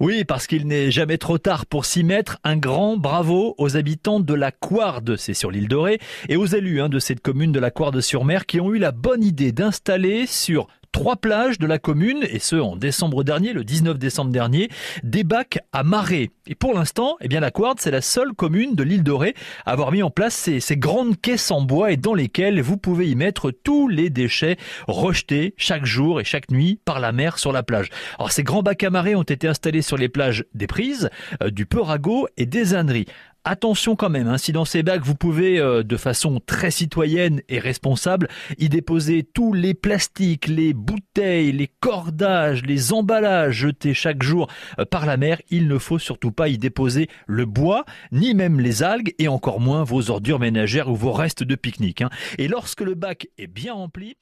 Oui, 0.00 0.24
parce 0.24 0.48
qu'il 0.48 0.66
n'est 0.66 0.90
jamais 0.90 1.16
trop 1.16 1.38
tard 1.38 1.64
pour 1.64 1.84
s'y 1.84 2.02
mettre. 2.02 2.38
Un 2.42 2.56
grand 2.56 2.96
bravo 2.96 3.54
aux 3.56 3.76
habitants 3.76 4.18
de 4.18 4.34
la 4.34 4.50
Couarde, 4.50 5.14
c'est 5.14 5.32
sur 5.32 5.52
l'île 5.52 5.68
Dorée, 5.68 6.00
et 6.28 6.36
aux 6.36 6.44
élus 6.44 6.80
hein, 6.80 6.88
de 6.88 6.98
cette 6.98 7.20
commune 7.20 7.52
de 7.52 7.60
la 7.60 7.70
Couarde-sur-Mer 7.70 8.46
qui 8.46 8.58
ont 8.58 8.74
eu 8.74 8.78
la 8.78 8.90
bonne 8.90 9.22
idée 9.22 9.52
d'installer 9.52 10.26
sur 10.26 10.66
trois 10.96 11.16
plages 11.16 11.58
de 11.58 11.66
la 11.66 11.78
commune, 11.78 12.26
et 12.30 12.38
ce 12.38 12.56
en 12.56 12.74
décembre 12.74 13.22
dernier, 13.22 13.52
le 13.52 13.64
19 13.64 13.98
décembre 13.98 14.30
dernier, 14.30 14.70
des 15.02 15.24
bacs 15.24 15.58
à 15.74 15.82
marée. 15.82 16.30
Et 16.46 16.54
pour 16.54 16.72
l'instant, 16.72 17.18
eh 17.20 17.28
bien 17.28 17.40
la 17.40 17.50
Couarde, 17.50 17.78
c'est 17.80 17.90
la 17.90 18.00
seule 18.00 18.32
commune 18.32 18.74
de 18.74 18.82
l'île 18.82 19.02
Dorée 19.02 19.34
à 19.66 19.72
avoir 19.72 19.92
mis 19.92 20.02
en 20.02 20.08
place 20.08 20.34
ces, 20.34 20.76
grandes 20.78 21.20
caisses 21.20 21.50
en 21.50 21.60
bois 21.60 21.92
et 21.92 21.98
dans 21.98 22.14
lesquelles 22.14 22.62
vous 22.62 22.78
pouvez 22.78 23.10
y 23.10 23.14
mettre 23.14 23.50
tous 23.50 23.88
les 23.88 24.08
déchets 24.08 24.56
rejetés 24.88 25.52
chaque 25.58 25.84
jour 25.84 26.18
et 26.18 26.24
chaque 26.24 26.50
nuit 26.50 26.80
par 26.86 26.98
la 26.98 27.12
mer 27.12 27.38
sur 27.38 27.52
la 27.52 27.62
plage. 27.62 27.90
Alors 28.18 28.32
ces 28.32 28.42
grands 28.42 28.62
bacs 28.62 28.82
à 28.82 28.88
marée 28.88 29.14
ont 29.16 29.22
été 29.22 29.48
installés 29.48 29.82
sur 29.82 29.98
les 29.98 30.08
plages 30.08 30.46
des 30.54 30.66
Prises, 30.66 31.10
euh, 31.42 31.50
du 31.50 31.66
Perago 31.66 32.26
et 32.38 32.46
des 32.46 32.74
Âneries. 32.74 33.06
Attention 33.48 33.94
quand 33.94 34.10
même, 34.10 34.26
hein, 34.26 34.38
si 34.38 34.50
dans 34.50 34.64
ces 34.64 34.82
bacs 34.82 35.04
vous 35.04 35.14
pouvez 35.14 35.60
euh, 35.60 35.84
de 35.84 35.96
façon 35.96 36.40
très 36.44 36.72
citoyenne 36.72 37.42
et 37.48 37.60
responsable 37.60 38.26
y 38.58 38.68
déposer 38.68 39.22
tous 39.22 39.52
les 39.52 39.72
plastiques, 39.72 40.48
les 40.48 40.74
bouteilles, 40.74 41.52
les 41.52 41.68
cordages, 41.68 42.64
les 42.64 42.92
emballages 42.92 43.54
jetés 43.54 43.94
chaque 43.94 44.24
jour 44.24 44.48
euh, 44.80 44.84
par 44.84 45.06
la 45.06 45.16
mer, 45.16 45.40
il 45.48 45.68
ne 45.68 45.78
faut 45.78 46.00
surtout 46.00 46.32
pas 46.32 46.48
y 46.48 46.58
déposer 46.58 47.08
le 47.28 47.46
bois, 47.46 47.84
ni 48.10 48.34
même 48.34 48.58
les 48.58 48.82
algues 48.82 49.14
et 49.20 49.28
encore 49.28 49.60
moins 49.60 49.84
vos 49.84 50.10
ordures 50.10 50.40
ménagères 50.40 50.90
ou 50.90 50.96
vos 50.96 51.12
restes 51.12 51.44
de 51.44 51.54
pique-nique. 51.54 52.02
Hein. 52.02 52.10
Et 52.38 52.48
lorsque 52.48 52.80
le 52.80 52.96
bac 52.96 53.28
est 53.38 53.46
bien 53.46 53.74
rempli, 53.74 54.16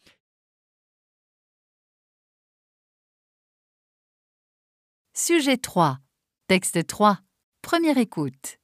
Sujet 5.15 5.57
3. 5.57 5.99
Texte 6.47 6.87
3. 6.87 7.21
Première 7.63 7.97
écoute. 7.97 8.59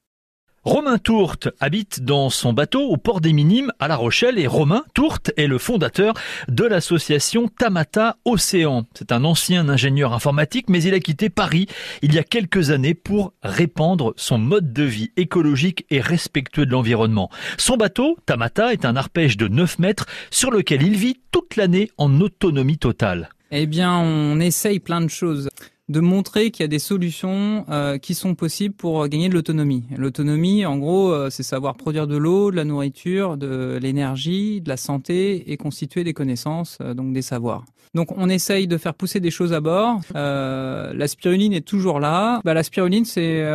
Romain 0.63 0.99
Tourte 0.99 1.49
habite 1.59 2.03
dans 2.03 2.29
son 2.29 2.53
bateau 2.53 2.83
au 2.83 2.95
port 2.95 3.19
des 3.19 3.33
Minimes 3.33 3.71
à 3.79 3.87
La 3.87 3.95
Rochelle 3.95 4.37
et 4.37 4.45
Romain 4.45 4.83
Tourte 4.93 5.31
est 5.35 5.47
le 5.47 5.57
fondateur 5.57 6.13
de 6.49 6.63
l'association 6.63 7.47
Tamata 7.47 8.17
Océan. 8.25 8.85
C'est 8.93 9.11
un 9.11 9.25
ancien 9.25 9.69
ingénieur 9.69 10.13
informatique 10.13 10.69
mais 10.69 10.83
il 10.83 10.93
a 10.93 10.99
quitté 10.99 11.31
Paris 11.31 11.65
il 12.03 12.13
y 12.13 12.19
a 12.19 12.23
quelques 12.23 12.69
années 12.69 12.93
pour 12.93 13.33
répandre 13.41 14.13
son 14.17 14.37
mode 14.37 14.71
de 14.71 14.83
vie 14.83 15.09
écologique 15.17 15.87
et 15.89 15.99
respectueux 15.99 16.67
de 16.67 16.71
l'environnement. 16.71 17.31
Son 17.57 17.75
bateau, 17.75 18.19
Tamata, 18.27 18.71
est 18.71 18.85
un 18.85 18.95
arpège 18.95 19.37
de 19.37 19.47
9 19.47 19.79
mètres 19.79 20.05
sur 20.29 20.51
lequel 20.51 20.83
il 20.83 20.95
vit 20.95 21.19
toute 21.31 21.55
l'année 21.55 21.89
en 21.97 22.21
autonomie 22.21 22.77
totale. 22.77 23.29
Eh 23.49 23.65
bien, 23.65 23.97
on 23.97 24.39
essaye 24.39 24.79
plein 24.79 25.01
de 25.01 25.09
choses 25.09 25.49
de 25.91 25.99
montrer 25.99 26.51
qu'il 26.51 26.63
y 26.63 26.65
a 26.65 26.69
des 26.69 26.79
solutions 26.79 27.65
euh, 27.69 27.97
qui 27.97 28.15
sont 28.15 28.33
possibles 28.33 28.73
pour 28.73 29.05
gagner 29.09 29.27
de 29.27 29.33
l'autonomie. 29.33 29.83
L'autonomie, 29.97 30.65
en 30.65 30.77
gros, 30.77 31.11
euh, 31.11 31.29
c'est 31.29 31.43
savoir 31.43 31.75
produire 31.75 32.07
de 32.07 32.15
l'eau, 32.15 32.49
de 32.49 32.55
la 32.55 32.63
nourriture, 32.63 33.35
de 33.35 33.77
l'énergie, 33.81 34.61
de 34.61 34.69
la 34.69 34.77
santé 34.77 35.51
et 35.51 35.57
constituer 35.57 36.05
des 36.05 36.13
connaissances, 36.13 36.77
euh, 36.81 36.93
donc 36.93 37.11
des 37.11 37.21
savoirs. 37.21 37.65
Donc 37.93 38.17
on 38.17 38.29
essaye 38.29 38.67
de 38.67 38.77
faire 38.77 38.93
pousser 38.93 39.19
des 39.19 39.31
choses 39.31 39.51
à 39.51 39.59
bord. 39.59 39.99
la 40.13 41.07
spiruline 41.07 41.51
est 41.51 41.67
toujours 41.67 41.99
là. 41.99 42.39
Bah, 42.45 42.53
la 42.53 42.63
spiruline, 42.63 43.03
c'est 43.03 43.45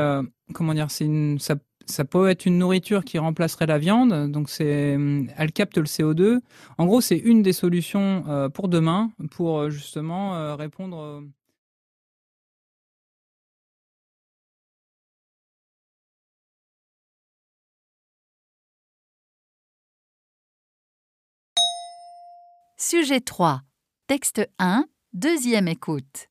comment 0.52 0.74
dire, 0.74 0.90
c'est 0.90 1.06
une, 1.06 1.38
ça, 1.38 1.54
ça 1.86 2.04
peut 2.04 2.28
être 2.28 2.44
une 2.44 2.58
nourriture 2.58 3.02
qui 3.02 3.16
remplacerait 3.16 3.64
la 3.64 3.78
viande, 3.78 4.30
donc 4.30 4.50
c'est, 4.50 4.98
elle 5.38 5.52
capte 5.52 5.78
le 5.78 5.84
CO2. 5.84 6.40
En 6.76 6.84
gros, 6.84 7.00
c'est 7.00 7.16
une 7.16 7.40
des 7.40 7.54
solutions 7.54 8.50
pour 8.52 8.68
demain, 8.68 9.10
pour 9.30 9.70
justement 9.70 10.54
répondre 10.54 11.22
Sujet 22.88 23.20
3. 23.20 23.62
Texte 24.06 24.48
1. 24.60 24.86
Deuxième 25.12 25.66
écoute. 25.66 26.28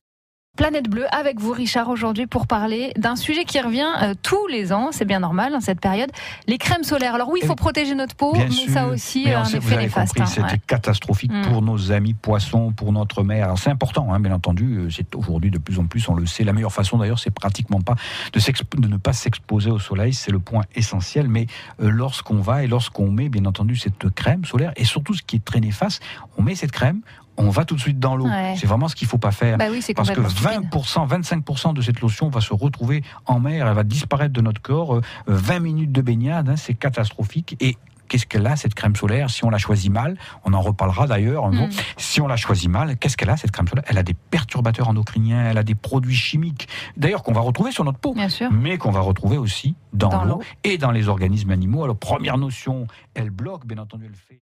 Planète 0.56 0.88
Bleue 0.88 1.06
avec 1.14 1.38
vous 1.38 1.52
Richard 1.52 1.90
aujourd'hui 1.90 2.26
pour 2.26 2.46
parler 2.46 2.92
d'un 2.96 3.14
sujet 3.14 3.44
qui 3.44 3.60
revient 3.60 3.88
euh, 4.02 4.14
tous 4.22 4.46
les 4.46 4.72
ans, 4.72 4.88
c'est 4.90 5.04
bien 5.04 5.20
normal 5.20 5.52
dans 5.52 5.60
cette 5.60 5.80
période, 5.80 6.10
les 6.46 6.56
crèmes 6.56 6.82
solaires. 6.82 7.14
Alors 7.14 7.28
oui, 7.28 7.40
il 7.42 7.46
faut 7.46 7.54
protéger 7.54 7.94
notre 7.94 8.14
peau, 8.14 8.34
mais 8.34 8.50
ça 8.72 8.84
a 8.84 8.86
aussi 8.86 9.30
un 9.30 9.44
effet 9.44 9.76
néfaste. 9.76 10.18
Hein, 10.18 10.26
C'était 10.26 10.58
catastrophique 10.58 11.32
mm. 11.32 11.42
pour 11.42 11.60
nos 11.60 11.92
amis 11.92 12.14
poissons, 12.14 12.72
pour 12.72 12.92
notre 12.92 13.22
mer. 13.22 13.52
C'est 13.58 13.70
important, 13.70 14.12
hein, 14.12 14.18
bien 14.18 14.32
entendu. 14.32 14.78
Euh, 14.78 14.90
c'est 14.90 15.14
aujourd'hui 15.14 15.50
de 15.50 15.58
plus 15.58 15.78
en 15.78 15.86
plus, 15.86 16.08
on 16.08 16.14
le 16.14 16.26
sait. 16.26 16.42
La 16.42 16.54
meilleure 16.54 16.72
façon 16.72 16.96
d'ailleurs, 16.96 17.18
c'est 17.18 17.30
pratiquement 17.30 17.82
pas 17.82 17.94
de, 18.32 18.40
de, 18.80 18.88
ne 18.88 18.96
pas 18.96 19.12
s'exposer 19.12 19.70
au 19.70 19.78
soleil, 19.78 20.14
c'est 20.14 20.32
le 20.32 20.38
point 20.38 20.62
essentiel. 20.74 21.28
Mais 21.28 21.46
euh, 21.82 21.90
lorsqu'on 21.90 22.40
va 22.40 22.64
et 22.64 22.66
lorsqu'on 22.66 23.10
met, 23.10 23.28
bien 23.28 23.44
entendu, 23.44 23.76
cette 23.76 24.08
crème 24.14 24.44
solaire, 24.46 24.72
et 24.76 24.84
surtout 24.84 25.12
ce 25.12 25.22
qui 25.22 25.36
est 25.36 25.44
très 25.44 25.60
néfaste, 25.60 26.02
on 26.38 26.42
met 26.42 26.54
cette 26.54 26.72
crème, 26.72 27.02
on 27.36 27.50
va 27.50 27.64
tout 27.64 27.74
de 27.74 27.80
suite 27.80 27.98
dans 27.98 28.16
l'eau. 28.16 28.28
C'est 28.56 28.66
vraiment 28.66 28.88
ce 28.88 28.94
qu'il 28.94 29.08
faut 29.08 29.18
pas 29.18 29.32
faire. 29.32 29.58
Bah 29.58 29.66
oui, 29.70 29.82
parce 29.94 30.10
que 30.10 30.20
20%, 30.20 31.08
25% 31.08 31.74
de 31.74 31.82
cette 31.82 32.00
lotion 32.00 32.28
va 32.28 32.40
se 32.40 32.52
retrouver 32.52 33.02
en 33.26 33.40
mer, 33.40 33.66
elle 33.66 33.74
va 33.74 33.84
disparaître 33.84 34.32
de 34.32 34.40
notre 34.40 34.62
corps. 34.62 35.00
20 35.26 35.60
minutes 35.60 35.92
de 35.92 36.00
baignade, 36.00 36.48
hein, 36.48 36.56
c'est 36.56 36.74
catastrophique. 36.74 37.56
Et 37.60 37.76
qu'est-ce 38.08 38.26
qu'elle 38.26 38.46
a 38.46 38.56
cette 38.56 38.74
crème 38.74 38.96
solaire 38.96 39.30
si 39.30 39.44
on 39.44 39.50
la 39.50 39.58
choisit 39.58 39.90
mal? 39.90 40.16
On 40.44 40.52
en 40.52 40.60
reparlera 40.60 41.06
d'ailleurs. 41.06 41.48
Hmm. 41.50 41.68
Si 41.96 42.20
on 42.20 42.26
la 42.26 42.36
choisit 42.36 42.70
mal, 42.70 42.96
qu'est-ce 42.96 43.16
qu'elle 43.16 43.30
a 43.30 43.36
cette 43.36 43.50
crème 43.50 43.68
solaire? 43.68 43.84
Elle 43.88 43.98
a 43.98 44.02
des 44.02 44.14
perturbateurs 44.14 44.88
endocriniens, 44.88 45.50
elle 45.50 45.58
a 45.58 45.62
des 45.62 45.74
produits 45.74 46.16
chimiques, 46.16 46.68
d'ailleurs 46.96 47.22
qu'on 47.22 47.32
va 47.32 47.40
retrouver 47.40 47.72
sur 47.72 47.84
notre 47.84 47.98
peau, 47.98 48.14
mais 48.50 48.78
qu'on 48.78 48.90
va 48.90 49.00
retrouver 49.00 49.36
aussi 49.36 49.74
dans, 49.92 50.24
l'eau 50.24 50.40
et 50.64 50.78
dans 50.78 50.90
les 50.90 51.08
organismes 51.08 51.50
animaux. 51.50 51.84
Alors 51.84 51.96
première 51.96 52.38
notion, 52.38 52.86
elle 53.14 53.30
bloque, 53.30 53.66
bien 53.66 53.78
entendu, 53.78 54.06
elle 54.06 54.16
fait. 54.16 54.40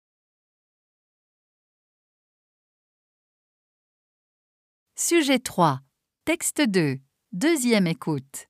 Sujet 4.99 5.38
3. 5.38 5.81
Texte 6.25 6.60
2. 6.67 6.95
Deuxième 7.31 7.86
écoute. 7.86 8.47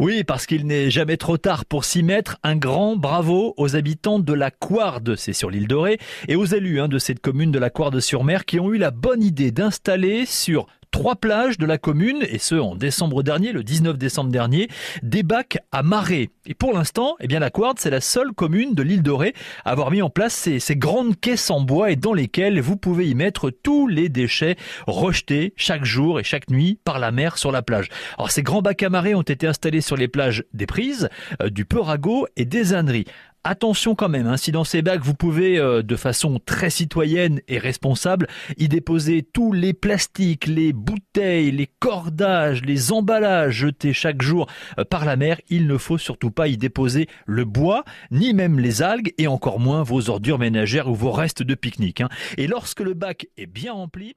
Oui, 0.00 0.24
parce 0.24 0.44
qu'il 0.46 0.66
n'est 0.66 0.90
jamais 0.90 1.16
trop 1.16 1.38
tard 1.38 1.64
pour 1.64 1.84
s'y 1.84 2.02
mettre. 2.02 2.38
Un 2.42 2.56
grand 2.56 2.96
bravo 2.96 3.54
aux 3.56 3.76
habitants 3.76 4.18
de 4.18 4.32
la 4.32 4.50
Couarde, 4.50 5.14
c'est 5.14 5.32
sur 5.32 5.48
l'île 5.48 5.68
Dorée, 5.68 6.00
et 6.26 6.34
aux 6.34 6.44
élus 6.44 6.80
hein, 6.80 6.88
de 6.88 6.98
cette 6.98 7.20
commune 7.20 7.52
de 7.52 7.60
la 7.60 7.70
Couarde-sur-Mer 7.70 8.46
qui 8.46 8.58
ont 8.58 8.74
eu 8.74 8.78
la 8.78 8.90
bonne 8.90 9.22
idée 9.22 9.52
d'installer 9.52 10.26
sur 10.26 10.66
trois 10.90 11.16
plages 11.16 11.58
de 11.58 11.66
la 11.66 11.78
commune, 11.78 12.24
et 12.28 12.38
ce 12.38 12.54
en 12.54 12.74
décembre 12.74 13.22
dernier, 13.22 13.52
le 13.52 13.62
19 13.62 13.98
décembre 13.98 14.30
dernier, 14.30 14.68
des 15.02 15.22
bacs 15.22 15.58
à 15.72 15.82
marée. 15.82 16.30
Et 16.46 16.54
pour 16.54 16.72
l'instant, 16.72 17.16
eh 17.20 17.26
bien 17.26 17.38
la 17.38 17.50
Couarde, 17.50 17.78
c'est 17.78 17.90
la 17.90 18.00
seule 18.00 18.32
commune 18.32 18.74
de 18.74 18.82
l'île 18.82 19.02
de 19.02 19.10
Ré 19.10 19.34
à 19.64 19.70
avoir 19.70 19.90
mis 19.90 20.02
en 20.02 20.10
place 20.10 20.34
ces, 20.34 20.76
grandes 20.76 21.18
caisses 21.18 21.50
en 21.50 21.60
bois 21.60 21.90
et 21.90 21.96
dans 21.96 22.12
lesquelles 22.12 22.60
vous 22.60 22.76
pouvez 22.76 23.08
y 23.08 23.14
mettre 23.14 23.50
tous 23.50 23.86
les 23.86 24.08
déchets 24.08 24.56
rejetés 24.86 25.54
chaque 25.56 25.84
jour 25.84 26.20
et 26.20 26.24
chaque 26.24 26.50
nuit 26.50 26.78
par 26.84 26.98
la 26.98 27.10
mer 27.10 27.38
sur 27.38 27.52
la 27.52 27.62
plage. 27.62 27.88
Alors 28.18 28.30
ces 28.30 28.42
grands 28.42 28.62
bacs 28.62 28.82
à 28.82 28.90
marée 28.90 29.14
ont 29.14 29.22
été 29.22 29.46
installés 29.46 29.80
sur 29.80 29.96
les 29.96 30.08
plages 30.08 30.44
des 30.52 30.66
Prises, 30.66 31.08
euh, 31.42 31.50
du 31.50 31.64
Peurago 31.64 32.26
et 32.36 32.44
des 32.44 32.74
Âneries. 32.74 33.06
Attention 33.48 33.94
quand 33.94 34.08
même, 34.08 34.26
hein, 34.26 34.36
si 34.36 34.50
dans 34.50 34.64
ces 34.64 34.82
bacs 34.82 35.04
vous 35.04 35.14
pouvez 35.14 35.56
euh, 35.56 35.80
de 35.80 35.94
façon 35.94 36.40
très 36.44 36.68
citoyenne 36.68 37.40
et 37.46 37.58
responsable 37.58 38.26
y 38.56 38.66
déposer 38.66 39.22
tous 39.22 39.52
les 39.52 39.72
plastiques, 39.72 40.48
les 40.48 40.72
bouteilles, 40.72 41.52
les 41.52 41.68
cordages, 41.78 42.62
les 42.62 42.90
emballages 42.90 43.54
jetés 43.54 43.92
chaque 43.92 44.20
jour 44.20 44.48
euh, 44.80 44.84
par 44.84 45.04
la 45.04 45.14
mer, 45.14 45.40
il 45.48 45.68
ne 45.68 45.78
faut 45.78 45.96
surtout 45.96 46.32
pas 46.32 46.48
y 46.48 46.56
déposer 46.56 47.08
le 47.24 47.44
bois, 47.44 47.84
ni 48.10 48.34
même 48.34 48.58
les 48.58 48.82
algues 48.82 49.14
et 49.16 49.28
encore 49.28 49.60
moins 49.60 49.84
vos 49.84 50.10
ordures 50.10 50.40
ménagères 50.40 50.88
ou 50.88 50.96
vos 50.96 51.12
restes 51.12 51.44
de 51.44 51.54
pique-nique. 51.54 52.00
Hein. 52.00 52.08
Et 52.38 52.48
lorsque 52.48 52.80
le 52.80 52.94
bac 52.94 53.28
est 53.36 53.46
bien 53.46 53.74
rempli, 53.74 54.16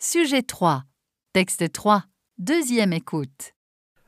Sujet 0.00 0.42
3. 0.42 0.82
Texte 1.32 1.70
3. 1.70 2.06
Deuxième 2.38 2.92
écoute. 2.92 3.54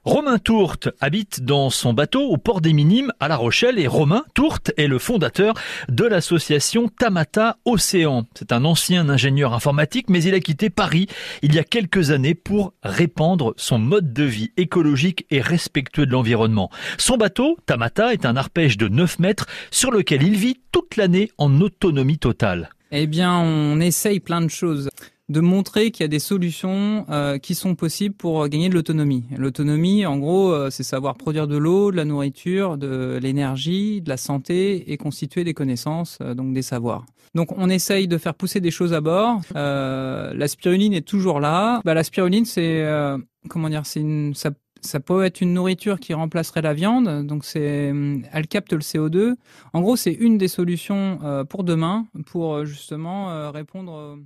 Romain 0.05 0.39
Tourte 0.39 0.89
habite 1.01 1.45
dans 1.45 1.71
son 1.71 1.93
bateau 1.93 2.23
au 2.23 2.37
port 2.37 2.61
des 2.61 2.73
Minimes 2.73 3.13
à 3.21 3.29
La 3.29 3.37
Rochelle 3.37 3.79
et 3.79 3.87
Romain 3.87 4.25
Tourte 4.35 4.73
est 4.77 4.89
le 4.89 4.99
fondateur 4.99 5.55
de 5.89 6.05
l'association 6.05 6.89
Tamata 6.89 7.59
Océan. 7.65 8.27
C'est 8.35 8.51
un 8.51 8.65
ancien 8.65 9.09
ingénieur 9.09 9.55
informatique 9.55 10.11
mais 10.11 10.25
il 10.25 10.35
a 10.35 10.41
quitté 10.41 10.71
Paris 10.71 11.07
il 11.43 11.55
y 11.55 11.61
a 11.61 11.63
quelques 11.63 12.11
années 12.11 12.35
pour 12.35 12.75
répandre 12.83 13.55
son 13.57 13.79
mode 13.79 14.13
de 14.13 14.25
vie 14.25 14.51
écologique 14.57 15.25
et 15.31 15.41
respectueux 15.41 16.07
de 16.07 16.11
l'environnement. 16.11 16.69
Son 16.99 17.17
bateau, 17.17 17.57
Tamata, 17.67 18.13
est 18.13 18.27
un 18.27 18.35
arpège 18.35 18.79
de 18.79 18.89
9 18.89 19.21
mètres 19.21 19.47
sur 19.71 19.93
lequel 19.93 20.25
il 20.25 20.35
vit 20.35 20.59
toute 20.73 20.97
l'année 20.97 21.31
en 21.39 21.61
autonomie 21.61 22.19
totale. 22.19 22.71
Eh 22.91 23.07
bien, 23.07 23.39
on 23.39 23.79
essaye 23.79 24.19
plein 24.19 24.41
de 24.41 24.51
choses 24.51 24.91
de 25.29 25.41
montrer 25.41 25.91
qu'il 25.91 26.05
y 26.05 26.07
a 26.07 26.09
des 26.09 26.19
solutions 26.19 27.07
euh, 27.09 27.39
qui 27.39 27.55
sont 27.55 27.75
possibles 27.75 28.15
pour 28.15 28.47
gagner 28.49 28.69
de 28.69 28.75
l'autonomie. 28.75 29.25
L'autonomie, 29.37 30.05
en 30.05 30.19
gros, 30.19 30.53
euh, 30.53 30.71
c'est 30.71 30.83
savoir 30.83 31.17
produire 31.17 31.47
de 31.47 31.57
l'eau, 31.57 31.91
de 31.91 31.97
la 31.97 32.05
nourriture, 32.05 32.77
de 32.77 33.19
l'énergie, 33.23 34.03
de 34.03 34.09
la 34.09 34.17
santé 34.17 34.93
et 34.93 34.97
constituer 34.97 35.45
des 35.45 35.55
connaissances, 35.55 36.19
euh, 36.21 36.35
donc 36.35 36.53
des 36.53 36.63
savoirs. 36.63 37.07
Donc 37.35 37.57
on 37.57 37.71
essaye 37.71 38.09
de 38.09 38.19
faire 38.19 38.35
pousser 38.35 38.61
des 38.61 38.71
choses 38.71 38.93
à 38.93 39.01
bord. 39.01 39.41
la 39.55 40.49
spiruline 40.49 40.93
est 40.93 41.07
toujours 41.07 41.41
là. 41.41 41.81
Bah, 41.85 41.95
la 41.95 42.05
spiruline, 42.05 42.45
c'est 42.45 42.85
comment 43.49 43.71
dire, 43.71 43.87
ça 43.87 44.51
ça 44.85 44.99
peut 44.99 45.25
être 45.25 45.41
une 45.41 45.55
nourriture 45.55 46.01
qui 46.01 46.13
remplacerait 46.13 46.61
la 46.61 46.75
viande, 46.75 47.25
donc 47.25 47.45
c'est, 47.45 47.93
elle 48.33 48.49
capte 48.49 48.73
le 48.73 48.81
CO2. 48.81 49.37
En 49.73 49.81
gros, 49.81 49.95
c'est 49.95 50.13
une 50.13 50.39
des 50.39 50.49
solutions 50.49 51.21
pour 51.49 51.63
demain, 51.63 52.09
pour 52.27 52.67
justement 52.67 53.51
répondre 53.53 54.19